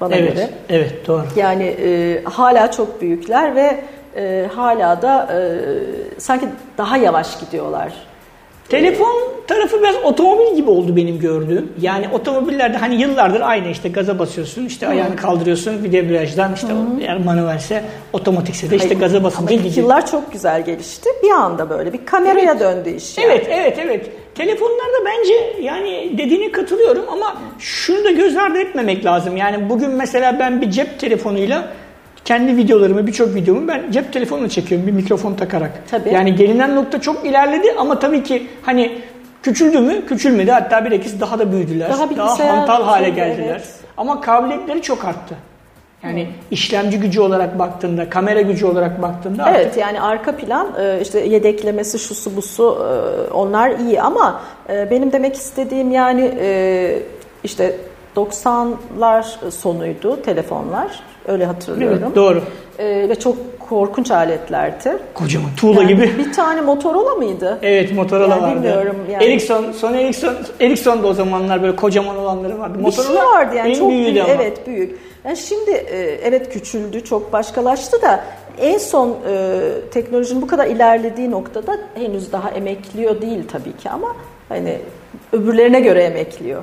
bana 0.00 0.16
evet, 0.16 0.34
göre. 0.34 0.50
Evet 0.68 1.06
doğru. 1.06 1.24
Yani 1.36 1.64
e, 1.64 2.22
hala 2.24 2.70
çok 2.70 3.00
büyükler 3.00 3.54
ve 3.54 3.80
e, 4.16 4.48
hala 4.54 5.02
da 5.02 5.28
e, 5.32 5.38
sanki 6.20 6.48
daha 6.78 6.96
yavaş 6.96 7.40
gidiyorlar 7.40 8.07
Telefon 8.68 9.16
tarafı 9.46 9.82
biraz 9.82 9.96
otomobil 10.04 10.56
gibi 10.56 10.70
oldu 10.70 10.96
benim 10.96 11.18
gördüğüm. 11.18 11.72
Yani 11.80 12.08
otomobillerde 12.12 12.76
hani 12.76 13.00
yıllardır 13.00 13.40
aynı 13.40 13.68
işte 13.68 13.88
gaza 13.88 14.18
basıyorsun, 14.18 14.66
işte 14.66 14.86
Hı. 14.86 14.90
ayağını 14.90 15.16
kaldırıyorsun 15.16 15.84
bir 15.84 15.92
debriyajdan 15.92 16.54
işte 16.54 16.68
Hı. 16.68 17.00
eğer 17.00 17.18
manuelse 17.18 17.84
otomatikse 18.12 18.70
de 18.70 18.76
işte 18.76 18.88
Hayır, 18.88 19.00
gaza 19.00 19.24
basınca 19.24 19.56
gidiyor. 19.56 19.74
yıllar 19.76 20.10
çok 20.10 20.32
güzel 20.32 20.64
gelişti. 20.64 21.08
Bir 21.22 21.30
anda 21.30 21.70
böyle 21.70 21.92
bir 21.92 22.06
kameraya 22.06 22.50
evet. 22.50 22.60
döndü 22.60 22.90
iş. 22.90 23.18
Yani. 23.18 23.26
Evet, 23.26 23.46
evet, 23.50 23.78
evet. 23.82 24.10
Telefonlarda 24.34 25.04
bence 25.06 25.62
yani 25.62 26.18
dediğine 26.18 26.52
katılıyorum 26.52 27.04
ama 27.12 27.36
şunu 27.58 28.04
da 28.04 28.10
göz 28.10 28.36
ardı 28.36 28.58
etmemek 28.58 29.04
lazım. 29.04 29.36
Yani 29.36 29.70
bugün 29.70 29.90
mesela 29.90 30.38
ben 30.38 30.60
bir 30.62 30.70
cep 30.70 31.00
telefonuyla 31.00 31.68
kendi 32.28 32.56
videolarımı, 32.56 33.06
birçok 33.06 33.34
videomu 33.34 33.68
ben 33.68 33.90
cep 33.90 34.12
telefonuna 34.12 34.48
çekiyorum 34.48 34.86
bir 34.86 34.92
mikrofon 34.92 35.34
takarak. 35.34 35.70
Tabii. 35.90 36.10
Yani 36.12 36.34
gelinen 36.34 36.76
nokta 36.76 37.00
çok 37.00 37.26
ilerledi 37.26 37.72
ama 37.78 37.98
tabii 37.98 38.22
ki 38.22 38.46
hani 38.62 38.98
küçüldü 39.42 39.78
mü? 39.78 40.06
Küçülmedi. 40.06 40.50
Hatta 40.52 40.84
bir 40.84 40.90
ikisi 40.90 41.20
daha 41.20 41.38
da 41.38 41.52
büyüdüler. 41.52 41.90
Daha, 41.90 42.16
daha 42.16 42.48
hantal 42.48 42.82
hale 42.82 43.10
geldiler. 43.10 43.46
Evet. 43.50 43.74
Ama 43.96 44.20
kabiliyetleri 44.20 44.82
çok 44.82 45.04
arttı. 45.04 45.34
Yani 46.02 46.24
hmm. 46.24 46.32
işlemci 46.50 47.00
gücü 47.00 47.20
olarak 47.20 47.58
baktığında, 47.58 48.10
kamera 48.10 48.40
gücü 48.40 48.66
olarak 48.66 49.02
baktığında 49.02 49.50
Evet 49.50 49.66
artık... 49.66 49.80
yani 49.80 50.00
arka 50.00 50.36
plan 50.36 50.68
e, 50.80 50.98
işte 51.02 51.20
yedeklemesi 51.20 51.98
şusu 51.98 52.36
busu 52.36 52.78
e, 52.78 53.30
onlar 53.30 53.70
iyi 53.70 54.02
ama 54.02 54.40
e, 54.70 54.90
benim 54.90 55.12
demek 55.12 55.36
istediğim 55.36 55.90
yani 55.90 56.32
işte 57.44 57.76
90'lar 58.16 59.50
sonuydu 59.50 60.22
telefonlar. 60.22 61.00
Öyle 61.28 61.44
hatırlıyorum. 61.44 62.00
Evet, 62.04 62.16
doğru. 62.16 62.42
Ee, 62.78 63.08
ve 63.08 63.14
çok 63.14 63.36
korkunç 63.68 64.10
aletlerdi. 64.10 64.96
Kocaman 65.14 65.50
tuğla 65.56 65.82
yani 65.82 65.88
gibi. 65.88 66.18
Bir 66.18 66.32
tane 66.32 66.60
Motorola 66.60 67.14
mıydı? 67.14 67.58
Evet 67.62 67.92
Motorola 67.92 68.34
yani 68.34 68.42
vardı. 68.42 68.56
Bilmiyorum. 68.56 68.96
Yani. 69.12 69.24
Ericsson, 69.24 69.72
Sony 69.72 70.00
Ericsson, 70.02 70.34
Ericsson 70.60 71.02
da 71.02 71.06
o 71.06 71.14
zamanlar 71.14 71.62
böyle 71.62 71.76
kocaman 71.76 72.16
olanları 72.16 72.58
vardı. 72.58 72.78
Motorola 72.78 73.10
bir 73.10 73.16
şey 73.16 73.26
vardı 73.26 73.56
yani 73.56 73.76
çok 73.76 73.90
büyük. 73.90 74.20
Ama. 74.20 74.32
Evet 74.32 74.66
büyük. 74.66 74.98
Yani 75.24 75.36
şimdi 75.36 75.70
e, 75.70 75.98
evet 76.24 76.52
küçüldü, 76.52 77.04
çok 77.04 77.32
başkalaştı 77.32 78.02
da 78.02 78.24
en 78.60 78.78
son 78.78 79.08
e, 79.08 79.60
teknolojinin 79.90 80.42
bu 80.42 80.46
kadar 80.46 80.66
ilerlediği 80.66 81.30
noktada 81.30 81.78
henüz 81.94 82.32
daha 82.32 82.50
emekliyor 82.50 83.20
değil 83.20 83.42
tabii 83.52 83.76
ki 83.76 83.90
ama 83.90 84.16
hani 84.48 84.78
öbürlerine 85.32 85.80
göre 85.80 86.02
emekliyor 86.02 86.62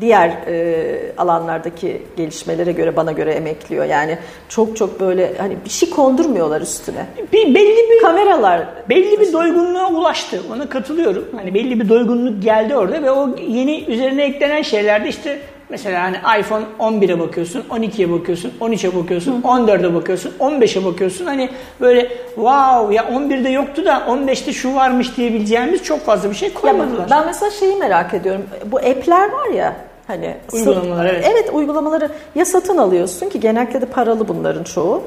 diğer 0.00 0.28
e, 0.28 1.12
alanlardaki 1.18 2.02
gelişmelere 2.16 2.72
göre 2.72 2.96
bana 2.96 3.12
göre 3.12 3.32
emekliyor. 3.32 3.84
Yani 3.84 4.18
çok 4.48 4.76
çok 4.76 5.00
böyle 5.00 5.32
hani 5.38 5.56
bir 5.64 5.70
şey 5.70 5.90
kondurmuyorlar 5.90 6.60
üstüne. 6.60 7.06
Bir 7.32 7.54
belli 7.54 7.90
bir 7.90 8.02
kameralar 8.02 8.66
belli 8.88 9.20
bir 9.20 9.32
doygunluğa 9.32 9.90
ulaştı. 9.90 10.42
Ona 10.52 10.68
katılıyorum. 10.68 11.24
Hani 11.36 11.54
belli 11.54 11.80
bir 11.80 11.88
doygunluk 11.88 12.42
geldi 12.42 12.76
orada 12.76 13.02
ve 13.02 13.10
o 13.10 13.36
yeni 13.48 13.84
üzerine 13.84 14.24
eklenen 14.24 14.62
şeylerde 14.62 15.08
işte 15.08 15.38
Mesela 15.70 16.02
hani 16.02 16.40
iPhone 16.40 16.64
11'e 16.78 17.20
bakıyorsun, 17.20 17.64
12'ye 17.70 18.12
bakıyorsun, 18.12 18.52
13'e 18.60 18.96
bakıyorsun, 18.96 19.42
14'e 19.42 19.94
bakıyorsun, 19.94 20.32
15'e 20.40 20.84
bakıyorsun. 20.84 21.26
Hani 21.26 21.50
böyle 21.80 22.08
wow 22.34 22.94
ya 22.94 23.02
11'de 23.02 23.48
yoktu 23.48 23.84
da 23.84 23.92
15'te 23.92 24.52
şu 24.52 24.74
varmış 24.74 25.16
diyebileceğimiz 25.16 25.82
çok 25.82 26.06
fazla 26.06 26.30
bir 26.30 26.34
şey 26.34 26.52
koymadılar. 26.52 27.00
Ya 27.00 27.06
ben 27.10 27.26
mesela 27.26 27.50
şeyi 27.50 27.76
merak 27.76 28.14
ediyorum. 28.14 28.42
Bu 28.66 28.76
app'ler 28.76 29.30
var 29.30 29.48
ya 29.48 29.87
Hani 30.08 30.36
uygulamalar 30.52 31.06
evet. 31.06 31.24
Evet 31.32 31.50
uygulamaları 31.52 32.10
ya 32.34 32.44
satın 32.44 32.76
alıyorsun 32.76 33.28
ki 33.28 33.40
genellikle 33.40 33.80
de 33.80 33.86
paralı 33.86 34.28
bunların 34.28 34.64
çoğu. 34.64 35.02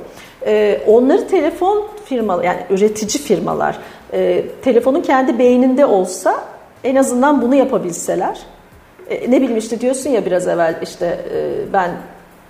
Ee, 0.45 0.81
onları 0.87 1.27
telefon 1.27 1.87
firmalar 2.05 2.43
yani 2.43 2.59
üretici 2.69 3.23
firmalar 3.23 3.77
e, 4.13 4.45
telefonun 4.61 5.01
kendi 5.01 5.39
beyninde 5.39 5.85
olsa 5.85 6.43
en 6.83 6.95
azından 6.95 7.41
bunu 7.41 7.55
yapabilseler. 7.55 8.39
E, 9.09 9.31
ne 9.31 9.41
bileyim 9.41 9.57
işte 9.57 9.81
diyorsun 9.81 10.09
ya 10.09 10.25
biraz 10.25 10.47
evvel 10.47 10.79
işte 10.83 11.19
e, 11.33 11.73
ben 11.73 11.91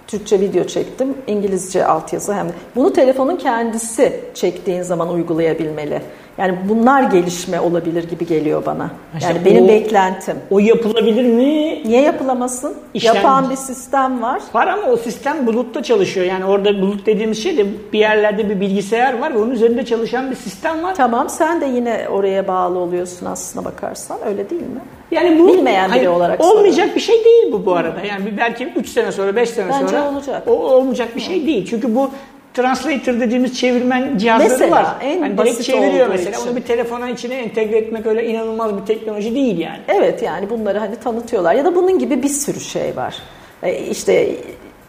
Türkçe 0.08 0.40
video 0.40 0.64
çektim. 0.64 1.18
İngilizce 1.28 1.86
altyazı 1.86 2.34
hem 2.34 2.50
de. 2.50 2.54
Bunu 2.76 2.94
telefonun 2.94 3.36
kendisi 3.36 4.20
çektiğin 4.34 4.82
zaman 4.82 5.10
uygulayabilmeli. 5.10 6.02
Yani 6.42 6.58
bunlar 6.70 7.04
gelişme 7.04 7.60
olabilir 7.60 8.10
gibi 8.10 8.28
geliyor 8.28 8.66
bana. 8.66 8.92
Yani 9.22 9.34
işte 9.34 9.46
benim 9.46 9.66
o, 9.66 9.68
beklentim. 9.68 10.38
O 10.52 10.60
yapılabilir 10.60 11.24
mi? 11.24 11.84
Niye 11.86 12.02
yapılamasın? 12.02 12.76
İşlemci. 12.94 13.18
Yapan 13.18 13.50
bir 13.50 13.56
sistem 13.56 14.22
var. 14.22 14.42
Var 14.54 14.68
ama 14.68 14.88
o 14.88 14.98
sistem 14.98 15.48
bulutta 15.48 15.84
çalışıyor. 15.84 16.26
Yani 16.26 16.46
orada 16.46 16.82
bulut 16.82 17.06
dediğimiz 17.06 17.44
şey 17.44 17.58
de 17.58 17.66
bir 17.94 18.00
yerlerde 18.00 18.50
bir 18.50 18.60
bilgisayar 18.60 19.20
var 19.20 19.34
ve 19.34 19.38
onun 19.38 19.52
üzerinde 19.52 19.86
çalışan 19.86 20.32
bir 20.32 20.36
sistem 20.36 20.84
var. 20.84 20.96
Tamam 20.96 21.30
sen 21.30 21.62
de 21.62 21.66
yine 21.66 22.08
oraya 22.10 22.48
bağlı 22.48 22.80
oluyorsun 22.80 23.26
aslına 23.26 23.66
bakarsan. 23.66 24.18
Öyle 24.26 24.50
değil 24.50 24.62
mi? 24.62 24.82
Yani 25.12 25.40
bu 25.40 25.48
bilmeyen 25.48 25.94
biri 25.94 26.10
olarak 26.10 26.42
olmayacak 26.42 26.74
soruyorum. 26.74 26.96
bir 26.96 27.02
şey 27.02 27.26
değil 27.26 27.52
bu 27.52 27.66
bu 27.66 27.76
arada. 27.76 28.00
Yani 28.10 28.38
belki 28.38 28.66
3 28.76 28.90
sene 28.90 29.12
sonra 29.12 29.36
5 29.36 29.50
sene 29.50 29.70
Bence 29.70 29.88
sonra 29.88 30.10
olacak. 30.10 30.44
o 30.48 30.52
olmayacak 30.52 31.16
bir 31.16 31.22
şey 31.22 31.48
değil. 31.48 31.68
Çünkü 31.70 31.96
bu 31.96 32.10
translator 32.54 33.20
dediğimiz 33.20 33.60
çevirmen 33.60 34.18
cihazları 34.18 34.50
mesela, 34.50 34.72
var. 34.72 34.96
En 35.02 35.22
hani 35.22 35.38
basit 35.38 35.64
çeviriyor 35.64 36.08
mesela. 36.08 36.38
Için. 36.38 36.48
Onu 36.48 36.56
bir 36.56 36.62
telefona 36.62 37.10
içine 37.10 37.36
entegre 37.36 37.78
etmek 37.78 38.06
öyle 38.06 38.28
inanılmaz 38.28 38.78
bir 38.78 38.86
teknoloji 38.86 39.36
değil 39.36 39.58
yani. 39.58 39.80
Evet 39.88 40.24
yani 40.24 40.50
bunları 40.50 40.80
hani 40.80 40.96
tanıtıyorlar. 40.96 41.54
Ya 41.54 41.66
da 41.66 41.76
bunun 41.76 42.00
gibi 42.00 42.24
bir 42.24 42.30
sürü 42.30 42.60
şey 42.60 42.96
var. 42.96 43.16
E, 43.64 43.86
işte 43.86 44.36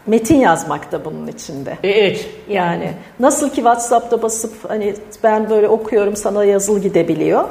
metin 0.07 0.39
yazmak 0.39 0.91
da 0.91 1.05
bunun 1.05 1.27
içinde. 1.27 1.77
E, 1.83 1.89
evet. 1.89 2.29
Yani 2.49 2.91
nasıl 3.19 3.49
ki 3.49 3.55
WhatsApp'ta 3.55 4.21
basıp 4.21 4.69
hani 4.69 4.95
ben 5.23 5.49
böyle 5.49 5.67
okuyorum 5.67 6.15
sana 6.15 6.45
yazılı 6.45 6.79
gidebiliyor. 6.79 7.49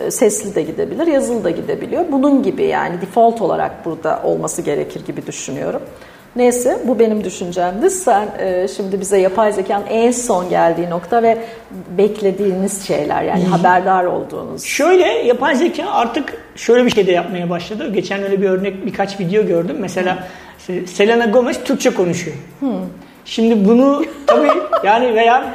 E, 0.00 0.10
sesli 0.10 0.54
de 0.54 0.62
gidebilir, 0.62 1.06
yazılı 1.06 1.44
da 1.44 1.50
gidebiliyor. 1.50 2.04
Bunun 2.12 2.42
gibi 2.42 2.64
yani 2.64 3.00
default 3.00 3.42
olarak 3.42 3.84
burada 3.84 4.20
olması 4.24 4.62
gerekir 4.62 5.06
gibi 5.06 5.26
düşünüyorum. 5.26 5.82
Neyse 6.36 6.78
bu 6.84 6.98
benim 6.98 7.24
düşüncemdi. 7.24 7.90
Sen 7.90 8.28
e, 8.38 8.68
şimdi 8.68 9.00
bize 9.00 9.20
yapay 9.20 9.52
zekanın 9.52 9.86
en 9.86 10.10
son 10.10 10.48
geldiği 10.48 10.90
nokta 10.90 11.22
ve 11.22 11.38
beklediğiniz 11.98 12.86
şeyler 12.86 13.22
yani 13.22 13.44
haberdar 13.44 14.04
olduğunuz. 14.04 14.64
Şöyle 14.64 15.06
yapay 15.06 15.56
zeka 15.56 15.90
artık 15.90 16.42
şöyle 16.56 16.84
bir 16.84 16.90
şey 16.90 17.06
de 17.06 17.12
yapmaya 17.12 17.50
başladı. 17.50 17.92
Geçen 17.92 18.22
öyle 18.22 18.42
bir 18.42 18.48
örnek 18.48 18.86
birkaç 18.86 19.20
video 19.20 19.46
gördüm. 19.46 19.76
Mesela 19.80 20.28
Hı. 20.66 20.86
Selena 20.86 21.26
Gomez 21.26 21.64
Türkçe 21.64 21.90
konuşuyor. 21.90 22.36
Hı. 22.60 22.66
Şimdi 23.24 23.68
bunu 23.68 24.04
tabii 24.26 24.48
yani 24.84 25.14
veya 25.14 25.54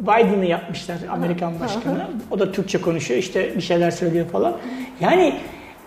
Biden'ı 0.00 0.44
yapmışlar 0.44 0.96
Amerikan 1.10 1.60
başkanı. 1.60 2.06
O 2.30 2.38
da 2.38 2.52
Türkçe 2.52 2.80
konuşuyor 2.80 3.20
işte 3.20 3.56
bir 3.56 3.62
şeyler 3.62 3.90
söylüyor 3.90 4.26
falan. 4.26 4.56
Yani 5.00 5.34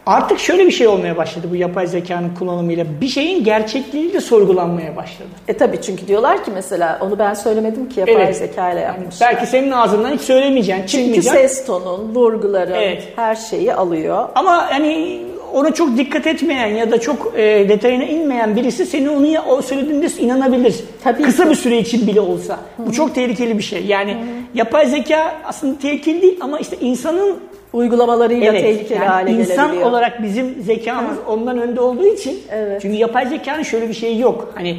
Artık 0.07 0.39
şöyle 0.39 0.65
bir 0.65 0.71
şey 0.71 0.87
olmaya 0.87 1.17
başladı 1.17 1.47
bu 1.51 1.55
yapay 1.55 1.87
zekanın 1.87 2.35
kullanımıyla. 2.39 2.85
Bir 3.01 3.07
şeyin 3.07 3.43
gerçekliği 3.43 4.13
de 4.13 4.21
sorgulanmaya 4.21 4.95
başladı. 4.95 5.27
E 5.47 5.53
tabii 5.53 5.81
çünkü 5.81 6.07
diyorlar 6.07 6.43
ki 6.43 6.51
mesela 6.53 6.99
onu 7.01 7.19
ben 7.19 7.33
söylemedim 7.33 7.89
ki 7.89 7.99
yapay 7.99 8.15
evet. 8.15 8.37
zeka 8.37 8.71
ile 8.71 8.79
yapmış. 8.79 9.21
Yani 9.21 9.33
belki 9.35 9.47
senin 9.47 9.71
ağzından 9.71 10.11
hiç 10.11 10.21
söylemeyeceksin, 10.21 10.85
çıkmayacak. 10.85 11.23
Çünkü 11.23 11.37
ses 11.39 11.65
tonun, 11.65 12.15
vurguların 12.15 12.73
evet. 12.73 13.03
her 13.15 13.35
şeyi 13.35 13.73
alıyor. 13.73 14.29
Ama 14.35 14.71
hani 14.71 15.21
ona 15.53 15.73
çok 15.73 15.97
dikkat 15.97 16.27
etmeyen 16.27 16.67
ya 16.67 16.91
da 16.91 16.99
çok 16.99 17.33
e, 17.35 17.69
detayına 17.69 18.03
inmeyen 18.03 18.55
birisi 18.55 18.85
seni 18.85 19.09
onu 19.09 19.25
ya, 19.25 19.45
o 19.45 19.61
söylediğinde 19.61 20.07
inanabilir. 20.19 20.75
Tabii 21.03 21.23
Kısa 21.23 21.43
ki. 21.43 21.49
bir 21.49 21.55
süre 21.55 21.77
için 21.77 22.07
bile 22.07 22.21
olsa. 22.21 22.53
Hı-hı. 22.53 22.87
Bu 22.87 22.93
çok 22.93 23.15
tehlikeli 23.15 23.57
bir 23.57 23.63
şey. 23.63 23.85
Yani 23.85 24.13
Hı-hı. 24.13 24.23
yapay 24.53 24.85
zeka 24.85 25.35
aslında 25.45 25.79
tehlikeli 25.79 26.21
değil 26.21 26.37
ama 26.41 26.59
işte 26.59 26.77
insanın 26.81 27.37
uygulamalarıyla 27.73 28.51
evet, 28.51 28.61
tehlikeli 28.61 28.99
yani 28.99 29.07
hale 29.07 29.31
insan 29.31 29.55
gelebiliyor. 29.55 29.73
İnsan 29.73 29.89
olarak 29.89 30.23
bizim 30.23 30.61
zekamız 30.61 31.17
evet. 31.17 31.27
ondan 31.27 31.57
önde 31.57 31.81
olduğu 31.81 32.05
için 32.05 32.39
evet. 32.51 32.81
çünkü 32.81 32.97
yapay 32.97 33.25
zekanın 33.25 33.63
şöyle 33.63 33.89
bir 33.89 33.93
şeyi 33.93 34.19
yok. 34.19 34.53
Hani 34.55 34.77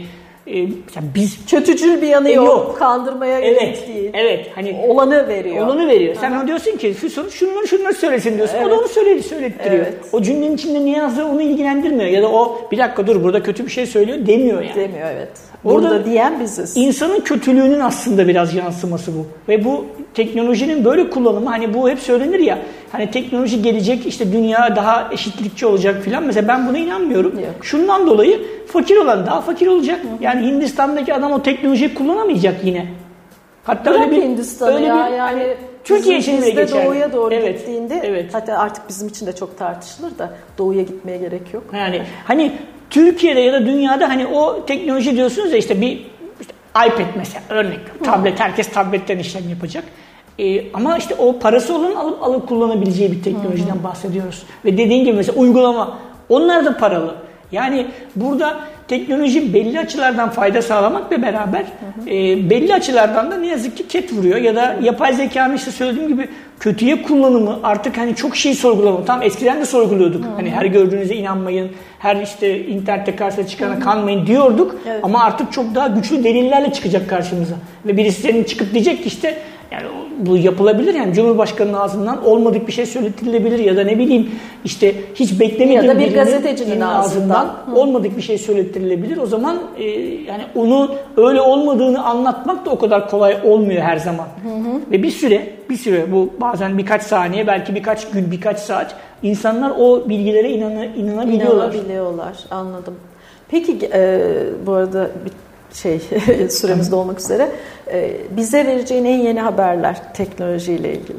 e, 0.51 0.68
biz 1.14 1.38
kötücül 1.46 2.03
bir 2.03 2.07
yanı 2.07 2.29
e, 2.29 2.33
yok. 2.33 2.46
yok. 2.46 2.77
Kandırmaya 2.79 3.40
evet, 3.40 3.88
değil. 3.88 4.11
Evet. 4.14 4.46
Hani 4.55 4.85
olanı 4.88 5.29
veriyor. 5.29 5.66
Olanı 5.66 5.88
veriyor. 5.88 6.16
Sen 6.20 6.33
ona 6.33 6.46
diyorsun 6.46 6.77
ki 6.77 6.94
Füsun 6.94 7.29
şunları 7.29 7.68
şunları 7.68 7.94
söylesin 7.94 8.37
diyorsun. 8.37 8.57
Evet. 8.57 8.66
O 8.66 8.70
da 8.70 8.79
onu 8.79 8.88
söyledi, 8.88 9.22
söylettiriyor. 9.22 9.87
Evet. 9.87 9.94
O 10.12 10.22
cümlenin 10.22 10.55
içinde 10.55 10.85
ne 10.85 10.90
yazdığı 10.90 11.24
onu 11.24 11.42
ilgilendirmiyor. 11.42 12.11
Ya 12.11 12.22
da 12.22 12.29
o 12.29 12.59
bir 12.72 12.79
dakika 12.79 13.07
dur 13.07 13.24
burada 13.24 13.42
kötü 13.42 13.66
bir 13.66 13.70
şey 13.70 13.87
söylüyor 13.87 14.27
demiyor 14.27 14.62
yani. 14.62 14.74
Demiyor 14.74 15.09
evet. 15.12 15.29
Burada 15.64 15.87
Orada 15.87 16.05
diyen 16.05 16.40
biziz. 16.40 16.77
İnsanın 16.77 17.20
kötülüğünün 17.20 17.81
aslında 17.81 18.29
biraz 18.29 18.55
yansıması 18.55 19.12
bu. 19.14 19.27
Ve 19.48 19.64
bu 19.64 19.85
teknolojinin 20.14 20.85
böyle 20.85 21.11
kullanımı 21.11 21.48
hani 21.48 21.74
bu 21.74 21.90
hep 21.90 21.98
söylenir 21.98 22.38
ya 22.38 22.59
hani 22.92 23.11
teknoloji 23.11 23.62
gelecek 23.62 24.07
işte 24.07 24.33
dünya 24.33 24.77
daha 24.77 25.09
eşitlikçi 25.12 25.66
olacak 25.66 26.03
filan. 26.03 26.22
Mesela 26.22 26.48
ben 26.48 26.68
buna 26.68 26.79
inanmıyorum. 26.79 27.38
Yok. 27.38 27.55
Şundan 27.62 28.07
dolayı 28.07 28.40
fakir 28.66 28.96
olan 28.96 29.27
daha 29.27 29.40
fakir 29.40 29.66
olacak. 29.66 30.01
Yani 30.20 30.46
Hindistan'daki 30.46 31.14
adam 31.14 31.33
o 31.33 31.42
teknolojiyi 31.42 31.94
kullanamayacak 31.94 32.64
yine. 32.64 32.87
Hatta 33.64 33.90
Bırak 33.90 34.01
öyle 34.01 34.16
bir 34.16 34.22
Hindistan'ı 34.22 34.74
öyle 34.74 34.87
ya, 34.87 34.94
bir, 34.94 35.01
yani 35.01 35.18
hani 35.18 35.57
Türkiye 35.85 36.18
için 36.18 36.42
bile 36.42 36.51
geçerli. 36.51 36.87
doğuya 36.87 37.12
doğru 37.12 37.35
evet, 37.35 37.59
gittiğinde 37.59 38.03
evet. 38.05 38.35
hatta 38.35 38.59
artık 38.59 38.88
bizim 38.88 39.09
için 39.09 39.27
de 39.27 39.33
çok 39.35 39.59
tartışılır 39.59 40.18
da 40.18 40.33
doğuya 40.59 40.83
gitmeye 40.83 41.18
gerek 41.18 41.55
yok. 41.55 41.64
Yani 41.74 42.03
hani 42.24 42.53
Türkiye'de 42.90 43.40
ya 43.40 43.53
da 43.53 43.66
dünyada 43.66 44.09
hani 44.09 44.27
o 44.27 44.66
teknoloji 44.66 45.16
diyorsunuz 45.16 45.53
ya 45.53 45.59
işte 45.59 45.81
bir 45.81 46.07
işte 46.40 46.53
iPad 46.87 47.16
mesela 47.16 47.42
örnek. 47.48 47.81
Tablet 48.05 48.40
herkes 48.40 48.68
tabletten 48.68 49.18
işlem 49.18 49.48
yapacak. 49.48 49.85
Ee, 50.38 50.72
ama 50.74 50.98
işte 50.98 51.14
o 51.14 51.38
parası 51.38 51.74
olan 51.74 51.94
alıp 51.94 52.22
alıp 52.22 52.48
kullanabileceği 52.48 53.12
bir 53.12 53.22
teknolojiden 53.22 53.85
bahsediyoruz. 53.85 54.42
Ve 54.64 54.72
dediğin 54.79 55.05
gibi 55.05 55.16
mesela 55.16 55.38
uygulama 55.38 55.98
onlar 56.29 56.64
da 56.64 56.77
paralı. 56.77 57.14
Yani 57.53 57.87
burada 58.16 58.57
teknoloji 58.88 59.55
belli 59.55 59.79
açılardan 59.79 60.31
fayda 60.31 60.62
sağlamakla 60.62 61.22
beraber 61.22 61.61
hı 61.61 62.03
hı. 62.05 62.11
E, 62.11 62.51
belli 62.51 62.74
açılardan 62.74 63.31
da 63.31 63.37
ne 63.37 63.46
yazık 63.46 63.77
ki 63.77 63.88
ket 63.88 64.12
vuruyor 64.12 64.37
ya 64.37 64.57
da 64.57 64.77
yapay 64.83 65.14
zekanın 65.14 65.57
işte 65.57 65.70
söylediğim 65.70 66.09
gibi 66.09 66.29
kötüye 66.61 67.03
kullanımı 67.03 67.59
artık 67.62 67.98
hani 67.98 68.14
çok 68.14 68.37
şey 68.37 68.55
sorgulama. 68.55 69.05
Tam 69.05 69.22
eskiden 69.22 69.61
de 69.61 69.66
sorguluyorduk. 69.66 70.24
Hı 70.24 70.29
hı. 70.29 70.35
Hani 70.37 70.51
her 70.51 70.64
gördüğünüze 70.64 71.14
inanmayın, 71.14 71.70
her 71.98 72.16
işte 72.16 72.66
internette 72.66 73.16
karşısına 73.16 73.46
çıkana 73.46 73.74
hı 73.74 73.77
hı. 73.77 73.81
kanmayın 73.81 74.27
diyorduk. 74.27 74.77
Evet. 74.87 75.01
Ama 75.03 75.24
artık 75.24 75.53
çok 75.53 75.74
daha 75.74 75.87
güçlü 75.87 76.24
delillerle 76.24 76.72
çıkacak 76.72 77.11
karşımıza. 77.11 77.55
Ve 77.87 77.96
birisi 77.96 78.20
senin 78.22 78.44
çıkıp 78.44 78.72
diyecek 78.72 79.03
ki 79.03 79.09
işte 79.09 79.38
bu 80.19 80.37
yapılabilir 80.37 80.95
yani 80.95 81.15
Cumhurbaşkanı'nın 81.15 81.75
ağzından 81.75 82.25
olmadık 82.25 82.67
bir 82.67 82.73
şey 82.73 82.87
söyletilebilir 82.87 83.59
ya 83.59 83.77
da 83.77 83.85
ne 83.85 83.99
bileyim 83.99 84.31
işte 84.65 84.95
hiç 85.15 85.41
beklemediğim 85.41 85.85
ya 85.85 85.95
da 85.95 85.99
bir 85.99 86.15
gazetecinin 86.15 86.81
ağzından, 86.81 87.47
ağzından 87.47 87.77
olmadık 87.77 88.17
bir 88.17 88.23
şey 88.23 88.39
söyletilebilir. 88.39 89.17
O 89.17 89.27
zaman 89.27 89.59
e, 89.79 89.85
yani 90.29 90.43
onu 90.55 90.91
öyle 91.17 91.41
olmadığını 91.41 92.05
anlatmak 92.05 92.67
da 92.67 92.71
o 92.71 92.79
kadar 92.79 93.11
kolay 93.11 93.39
olmuyor 93.45 93.83
her 93.83 93.97
zaman. 93.97 94.27
Hı 94.43 94.49
hı. 94.49 94.93
Ve 94.93 95.03
bir 95.03 95.11
süre 95.11 95.53
bir 95.71 95.77
süre 95.77 96.13
bu 96.13 96.31
bazen 96.41 96.79
birkaç 96.79 97.03
saniye 97.03 97.47
belki 97.47 97.75
birkaç 97.75 98.11
gün 98.11 98.31
birkaç 98.31 98.59
saat 98.59 98.95
insanlar 99.23 99.73
o 99.79 100.09
bilgilere 100.09 100.51
inanı, 100.51 100.87
inanabiliyorlar. 100.97 101.73
İnanabiliyorlar 101.73 102.37
anladım. 102.51 102.95
Peki 103.51 103.79
e, 103.93 104.21
bu 104.67 104.73
arada 104.73 105.11
bir 105.25 105.33
şey 105.73 106.01
süremizde 106.51 106.95
olmak 106.95 107.21
üzere 107.21 107.49
e, 107.93 108.17
bize 108.31 108.67
vereceğin 108.67 109.05
en 109.05 109.19
yeni 109.19 109.41
haberler 109.41 110.15
teknolojiyle 110.15 110.93
ilgili. 110.93 111.19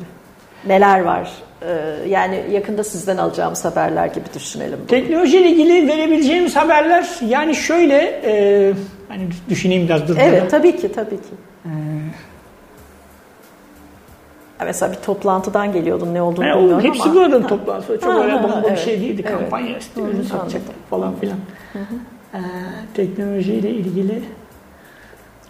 Neler 0.67 0.99
var? 0.99 1.31
E, 1.61 1.95
yani 2.07 2.43
yakında 2.51 2.83
sizden 2.83 3.17
alacağımız 3.17 3.65
haberler 3.65 4.07
gibi 4.07 4.25
düşünelim. 4.35 4.79
Bunu. 4.79 4.87
Teknolojiyle 4.87 5.49
ilgili 5.49 5.87
verebileceğimiz 5.87 6.55
haberler 6.55 7.07
yani 7.27 7.55
şöyle 7.55 8.21
e, 8.25 8.73
hani 9.09 9.23
düşüneyim 9.49 9.85
biraz 9.85 10.07
dur. 10.07 10.17
Evet 10.19 10.51
tabii 10.51 10.77
ki 10.77 10.91
tabii 10.91 11.17
ki. 11.17 11.33
Ee, 11.65 11.69
mesela 14.65 14.91
bir 14.91 14.97
toplantıdan 14.97 15.73
geliyordun 15.73 16.13
ne 16.13 16.21
olduğunu 16.21 16.45
yani 16.45 16.59
bilmiyorum 16.59 16.83
hepsi 16.83 17.01
ama. 17.01 17.11
Hepsi 17.11 17.15
bu 17.15 17.35
arada 17.35 17.47
toplantısı. 17.47 17.99
Çok 17.99 18.13
ha, 18.13 18.23
öyle 18.23 18.43
bomba 18.43 18.63
evet, 18.67 18.71
bir 18.71 18.83
şey 18.83 19.01
değildi. 19.01 19.23
Evet. 19.27 19.39
Kampanya 19.39 19.77
işte 19.77 20.01
ürün 20.01 20.21
satacaktık 20.21 20.89
falan 20.89 21.15
filan. 21.15 21.37
Hı 21.73 21.79
hı. 21.79 21.95
Ee, 22.33 22.39
teknolojiyle 22.93 23.69
ilgili 23.69 24.23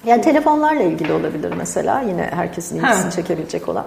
yani 0.06 0.22
telefonlarla 0.22 0.84
ilgili 0.84 1.14
olabilir 1.14 1.54
mesela 1.58 2.02
yine 2.02 2.30
herkesin 2.36 2.80
ilgisini 2.80 3.12
çekebilecek 3.12 3.70
olan. 3.70 3.86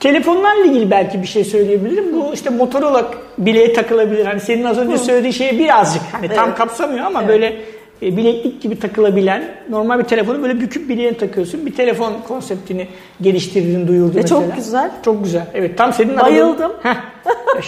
Telefonlarla 0.00 0.64
ilgili 0.64 0.90
belki 0.90 1.22
bir 1.22 1.26
şey 1.26 1.44
söyleyebilirim. 1.44 2.16
Bu 2.16 2.34
işte 2.34 2.50
Motorola 2.50 3.10
bileğe 3.38 3.72
takılabilir. 3.72 4.26
Hani 4.26 4.40
senin 4.40 4.64
az 4.64 4.78
önce 4.78 4.98
söylediğin 4.98 5.32
şeye 5.32 5.58
birazcık 5.58 6.02
hani 6.12 6.26
evet. 6.26 6.36
tam 6.36 6.54
kapsamıyor 6.54 7.06
ama 7.06 7.20
evet. 7.20 7.28
böyle 7.28 7.56
e, 8.02 8.16
bileklik 8.16 8.62
gibi 8.62 8.78
takılabilen 8.78 9.44
normal 9.70 9.98
bir 9.98 10.04
telefonu 10.04 10.42
böyle 10.42 10.60
büküp 10.60 10.88
bileğine 10.88 11.16
takıyorsun. 11.16 11.66
Bir 11.66 11.74
telefon 11.74 12.12
konseptini 12.28 12.88
geliştirdin, 13.20 13.88
duyurdu 13.88 14.18
e 14.18 14.22
mesela. 14.22 14.40
Çok 14.40 14.56
güzel. 14.56 14.90
Çok 15.04 15.24
güzel. 15.24 15.46
Evet 15.54 15.78
tam 15.78 15.92
senin 15.92 16.20
Bayıldım. 16.20 16.72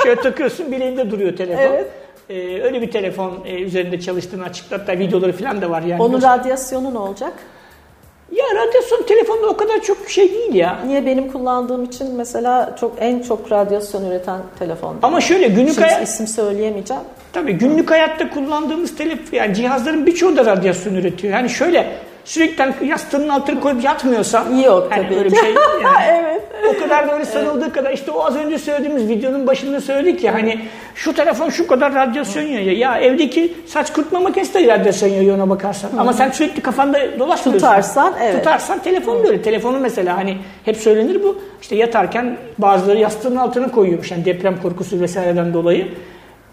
şöyle 0.03 0.21
takıyorsun 0.21 0.73
bileğinde 0.73 1.11
duruyor 1.11 1.37
telefon. 1.37 1.63
Evet. 1.63 1.87
Ee, 2.31 2.63
öyle 2.63 2.83
bir 2.83 2.91
telefon 2.91 3.39
e, 3.45 3.55
üzerinde 3.55 4.01
çalıştığını 4.01 4.45
açıkladı. 4.45 4.81
Hatta 4.81 4.99
videoları 4.99 5.33
falan 5.33 5.63
da 5.63 5.71
var 5.71 5.83
yani. 5.83 6.03
Onun 6.03 6.23
radyasyonu 6.23 6.95
ne 6.95 6.99
olacak? 6.99 7.33
Ya 8.33 8.45
radyasyon 8.55 9.03
telefonda 9.03 9.47
o 9.47 9.57
kadar 9.57 9.81
çok 9.81 10.09
şey 10.09 10.35
değil 10.35 10.55
ya. 10.55 10.79
Niye 10.87 11.07
benim 11.07 11.33
kullandığım 11.33 11.85
için 11.85 12.15
mesela 12.17 12.77
çok 12.81 12.97
en 13.01 13.23
çok 13.23 13.53
radyasyon 13.53 14.11
üreten 14.11 14.41
telefon. 14.59 14.97
Ama 15.03 15.21
şöyle 15.21 15.49
günlük 15.49 15.81
hayat 15.81 16.09
isim 16.09 16.27
söyleyemeyeceğim. 16.27 17.03
Tabii 17.33 17.53
günlük 17.53 17.91
hayatta 17.91 18.31
kullandığımız 18.31 18.97
telefon 18.97 19.37
yani 19.37 19.55
cihazların 19.55 20.07
birçoğu 20.07 20.37
da 20.37 20.45
radyasyon 20.45 20.95
üretiyor. 20.95 21.33
Yani 21.35 21.51
şöyle 21.51 21.93
sürekli 22.31 22.87
yastığının 22.87 23.29
altına 23.29 23.61
koyup 23.61 23.85
yatmıyorsam 23.85 24.61
yok 24.61 24.89
yani 24.91 25.07
tabii. 25.07 25.19
Öyle 25.19 25.31
bir 25.31 25.37
şey 25.37 25.51
yani, 25.83 26.05
evet. 26.09 26.43
O 26.69 26.83
kadar 26.83 27.09
da 27.09 27.15
öyle 27.15 27.25
sanıldığı 27.25 27.65
evet. 27.65 27.73
kadar 27.73 27.93
işte 27.93 28.11
o 28.11 28.25
az 28.25 28.37
önce 28.37 28.59
söylediğimiz 28.59 29.09
videonun 29.09 29.47
başında 29.47 29.81
söyledik 29.81 30.25
ya 30.25 30.35
hani 30.35 30.61
şu 30.95 31.15
telefon 31.15 31.51
şu 31.51 31.67
kadar 31.67 31.95
radyasyon 31.95 32.43
yayıyor. 32.43 32.77
Ya 32.77 32.99
evdeki 32.99 33.55
saç 33.67 33.93
kurutma 33.93 34.21
makinesi 34.21 34.55
de 34.55 34.69
radyasyon 34.69 35.09
yayıyor 35.09 35.37
ona 35.37 35.51
bakarsan. 35.51 35.89
Hı. 35.89 36.01
Ama 36.01 36.13
sen 36.13 36.31
sürekli 36.31 36.63
kafanda 36.63 37.19
dolaştırıyorsun. 37.19 37.69
Tutarsan 37.69 38.15
evet. 38.23 38.39
Tutarsan 38.39 38.79
telefon 38.79 39.25
böyle. 39.25 39.43
Telefonu 39.43 39.79
mesela 39.79 40.17
hani 40.17 40.37
hep 40.65 40.77
söylenir 40.77 41.23
bu. 41.23 41.39
İşte 41.63 41.77
yatarken 41.77 42.37
bazıları 42.59 42.99
yastığının 42.99 43.37
altına 43.37 43.71
koyuyormuş. 43.71 44.11
Yani 44.11 44.25
deprem 44.25 44.63
korkusu 44.63 45.01
vesaireden 45.01 45.55
dolayı 45.55 45.89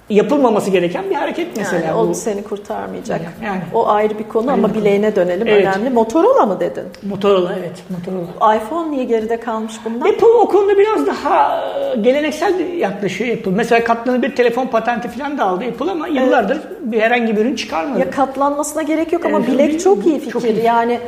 yapılmaması 0.09 0.69
gereken 0.69 1.09
bir 1.09 1.15
hareket 1.15 1.57
mesela. 1.57 1.85
Yani 1.85 1.97
o 1.97 2.07
bu. 2.07 2.13
seni 2.15 2.43
kurtarmayacak. 2.43 3.21
Yani. 3.43 3.61
O 3.73 3.87
ayrı 3.87 4.19
bir 4.19 4.23
konu 4.23 4.49
ayrı 4.49 4.59
ama 4.59 4.67
konu. 4.67 4.81
bileğine 4.81 5.15
dönelim 5.15 5.47
evet. 5.47 5.67
önemli. 5.67 5.89
Motorola 5.89 6.45
mı 6.45 6.59
dedin? 6.59 6.83
Motorola 7.03 7.55
evet. 7.59 7.83
Motorola. 7.89 8.55
iPhone 8.55 8.91
niye 8.91 9.03
geride 9.03 9.39
kalmış 9.39 9.73
bundan? 9.85 10.09
Apple 10.09 10.27
o 10.27 10.47
konuda 10.47 10.77
biraz 10.77 11.07
daha 11.07 11.61
e, 11.95 11.95
geleneksel 11.99 12.59
yaklaşıyor 12.59 13.37
Apple. 13.37 13.51
Mesela 13.51 13.83
katlanabilir 13.83 14.35
telefon 14.35 14.67
patenti 14.67 15.07
falan 15.07 15.37
da 15.37 15.45
aldı 15.45 15.65
Apple 15.65 15.91
ama 15.91 16.07
yıllardır 16.07 16.55
evet. 16.55 16.77
bir 16.81 16.99
herhangi 16.99 17.37
bir 17.37 17.41
ürün 17.41 17.55
çıkarmadı. 17.55 17.99
Ya 17.99 18.09
katlanmasına 18.09 18.81
gerek 18.81 19.13
yok 19.13 19.25
ama 19.25 19.37
evet, 19.37 19.47
bilek 19.47 19.79
çok 19.79 20.05
iyi 20.05 20.19
fikir. 20.19 20.31
Çok 20.31 20.43
iyi. 20.43 20.63
Yani 20.63 20.99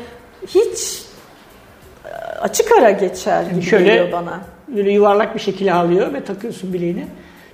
hiç 0.47 1.03
e, 2.05 2.09
açık 2.39 2.71
ara 2.71 2.91
geçer 2.91 3.43
gibi 3.43 3.62
Şöyle, 3.62 3.85
geliyor 3.85 4.12
bana. 4.12 4.39
Böyle 4.67 4.91
yuvarlak 4.91 5.35
bir 5.35 5.39
şekilde 5.39 5.73
alıyor 5.73 6.13
ve 6.13 6.23
takıyorsun 6.23 6.73
bileğine. 6.73 7.07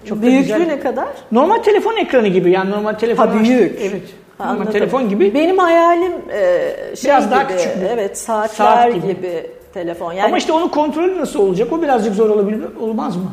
Çok 0.05 0.21
Büyüklüğü 0.21 0.67
ne 0.67 0.79
kadar? 0.79 1.07
Normal 1.31 1.57
telefon 1.57 1.95
ekranı 1.95 2.27
gibi 2.27 2.51
yani 2.51 2.71
normal 2.71 2.93
telefon. 2.93 3.27
Ha 3.27 3.33
büyük. 3.39 3.79
Evet. 3.81 4.01
Normal 4.39 4.53
Anladım. 4.53 4.71
telefon 4.71 5.09
gibi. 5.09 5.33
Benim 5.33 5.57
hayalim 5.57 6.13
e, 6.33 6.95
şey 6.95 7.11
Biraz 7.11 7.23
gibi, 7.23 7.35
daha 7.35 7.47
küçük. 7.47 7.71
Evet 7.93 8.17
saatler 8.17 8.65
Saat 8.65 8.93
gibi. 8.93 9.07
gibi 9.07 9.49
telefon. 9.73 10.13
Yani, 10.13 10.27
Ama 10.27 10.37
işte 10.37 10.53
onun 10.53 10.67
kontrolü 10.67 11.19
nasıl 11.19 11.39
olacak? 11.39 11.73
O 11.73 11.81
birazcık 11.81 12.15
zor 12.15 12.29
olabilir, 12.29 12.61
olmaz 12.79 13.15
mı? 13.15 13.31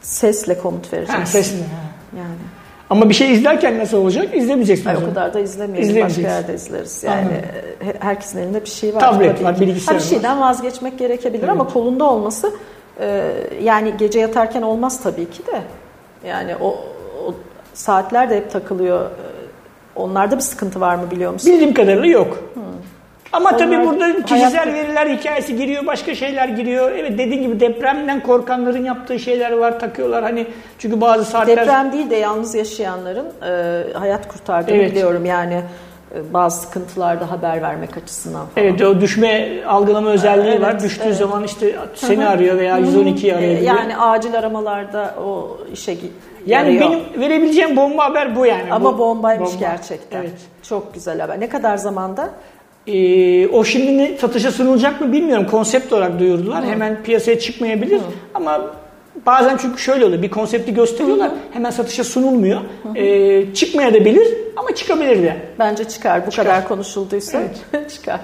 Sesle 0.00 0.58
komut 0.58 0.92
vereceksin. 0.92 1.20
Ha, 1.20 1.26
sesle. 1.26 1.58
Yani. 2.16 2.34
Ama 2.90 3.08
bir 3.08 3.14
şey 3.14 3.32
izlerken 3.32 3.78
nasıl 3.78 3.96
olacak? 3.98 4.36
İzlemeyeceksin. 4.36 4.84
Hayır, 4.84 5.02
o 5.02 5.04
kadar 5.04 5.34
da 5.34 5.40
izlemeyiz. 5.40 6.02
Başka 6.02 6.20
yerde 6.20 6.54
izleriz. 6.54 7.04
Yani 7.04 7.18
Anladım. 7.18 8.00
herkesin 8.00 8.38
elinde 8.38 8.60
bir 8.64 8.68
şey 8.68 8.94
var. 8.94 9.00
Tablet 9.00 9.44
var, 9.44 9.60
bilgisayar 9.60 9.94
var. 9.94 10.00
Bir 10.00 10.06
şeyden 10.06 10.40
vazgeçmek 10.40 10.98
gerekebilir 10.98 11.42
evet. 11.42 11.50
ama 11.50 11.66
kolunda 11.66 12.10
olması 12.10 12.52
e, 13.00 13.30
yani 13.62 13.94
gece 13.98 14.20
yatarken 14.20 14.62
olmaz 14.62 15.02
tabii 15.02 15.30
ki 15.30 15.46
de. 15.46 15.62
Yani 16.26 16.56
o, 16.56 16.68
o 17.26 17.34
saatler 17.74 18.30
de 18.30 18.36
hep 18.36 18.50
takılıyor. 18.50 19.10
Onlarda 19.96 20.36
bir 20.36 20.42
sıkıntı 20.42 20.80
var 20.80 20.94
mı 20.94 21.10
biliyor 21.10 21.32
musun? 21.32 21.52
Bildiğim 21.52 21.74
kadarıyla 21.74 22.06
yok. 22.06 22.38
Hmm. 22.54 22.62
Ama 23.32 23.48
Onlar 23.50 23.58
tabii 23.58 23.84
burada 23.84 24.22
kişisel 24.22 24.50
hayatta... 24.50 24.72
veriler 24.72 25.06
hikayesi 25.18 25.56
giriyor, 25.56 25.86
başka 25.86 26.14
şeyler 26.14 26.48
giriyor. 26.48 26.92
Evet 26.92 27.18
dediğin 27.18 27.42
gibi 27.42 27.60
depremden 27.60 28.20
korkanların 28.20 28.84
yaptığı 28.84 29.18
şeyler 29.18 29.52
var, 29.52 29.80
takıyorlar. 29.80 30.22
Hani 30.22 30.46
çünkü 30.78 31.00
bazı 31.00 31.24
saatler... 31.24 31.56
Deprem 31.56 31.92
değil 31.92 32.10
de 32.10 32.16
yalnız 32.16 32.54
yaşayanların 32.54 33.26
e, 33.46 33.92
hayat 33.92 34.28
kurtardığını 34.28 34.76
evet. 34.76 34.90
biliyorum. 34.90 35.24
Yani 35.24 35.62
bazı 36.32 36.60
sıkıntılarda 36.60 37.30
haber 37.30 37.62
vermek 37.62 37.96
açısından 37.96 38.46
falan. 38.46 38.66
Evet 38.66 38.82
o 38.82 39.00
düşme 39.00 39.62
algılama 39.66 40.10
özelliği 40.10 40.52
evet, 40.52 40.62
var. 40.62 40.82
Düştüğü 40.82 41.04
evet. 41.04 41.16
zaman 41.16 41.44
işte 41.44 41.76
seni 41.94 42.26
arıyor 42.26 42.58
veya 42.58 42.80
112'yi 42.80 43.34
arıyor. 43.34 43.60
Yani 43.60 43.96
acil 43.96 44.38
aramalarda 44.38 45.14
o 45.24 45.58
işe 45.72 45.96
yani 46.46 46.74
yarıyor. 46.74 46.90
benim 46.90 47.20
verebileceğim 47.20 47.76
bomba 47.76 48.04
haber 48.04 48.36
bu 48.36 48.46
yani. 48.46 48.72
Ama 48.72 48.94
bu, 48.94 48.98
bombaymış 48.98 49.50
bomba. 49.50 49.60
gerçekten. 49.60 50.20
Evet. 50.20 50.32
Çok 50.62 50.94
güzel 50.94 51.20
haber. 51.20 51.40
Ne 51.40 51.48
kadar 51.48 51.76
zamanda? 51.76 52.30
Ee, 52.86 53.48
o 53.48 53.64
şimdi 53.64 54.18
satışa 54.20 54.50
sunulacak 54.50 55.00
mı 55.00 55.12
bilmiyorum. 55.12 55.46
Konsept 55.50 55.92
olarak 55.92 56.18
duyurdular. 56.18 56.64
Hı. 56.64 56.68
Hemen 56.68 57.02
piyasaya 57.02 57.38
çıkmayabilir. 57.38 57.98
Hı. 57.98 58.04
Ama 58.34 58.60
bazen 59.26 59.56
çünkü 59.56 59.78
şöyle 59.78 60.04
oluyor. 60.04 60.22
Bir 60.22 60.30
konsepti 60.30 60.74
gösteriyorlar. 60.74 61.30
Hı. 61.30 61.34
Hemen 61.52 61.70
satışa 61.70 62.04
sunulmuyor. 62.04 62.60
Ee, 62.94 63.54
çıkmaya 63.54 63.94
da 63.94 64.04
bilir 64.04 64.28
ama 64.56 64.74
çıkabilir 64.74 65.22
de. 65.22 65.36
Bence 65.58 65.84
çıkar. 65.88 66.26
Bu 66.26 66.30
çıkar. 66.30 66.46
kadar 66.46 66.68
konuşulduysa 66.68 67.40
evet. 67.72 67.90
çıkar. 67.90 68.20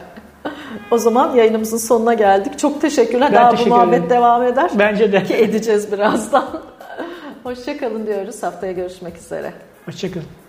O 0.91 0.99
zaman 0.99 1.35
yayınımızın 1.35 1.77
sonuna 1.77 2.15
geldik. 2.15 2.59
Çok 2.59 2.81
teşekkürler. 2.81 3.29
Ben 3.33 3.37
Daha 3.37 3.51
teşekkür 3.51 3.71
bu 3.71 3.75
muhabbet 3.75 3.95
ederim. 3.99 4.11
devam 4.11 4.43
eder. 4.43 4.71
Bence 4.79 5.13
de. 5.13 5.25
Ki 5.25 5.35
edeceğiz 5.35 5.93
birazdan. 5.93 6.45
Hoşçakalın 7.43 8.07
diyoruz. 8.07 8.43
Haftaya 8.43 8.73
görüşmek 8.73 9.17
üzere. 9.17 9.53
Hoşçakalın. 9.87 10.40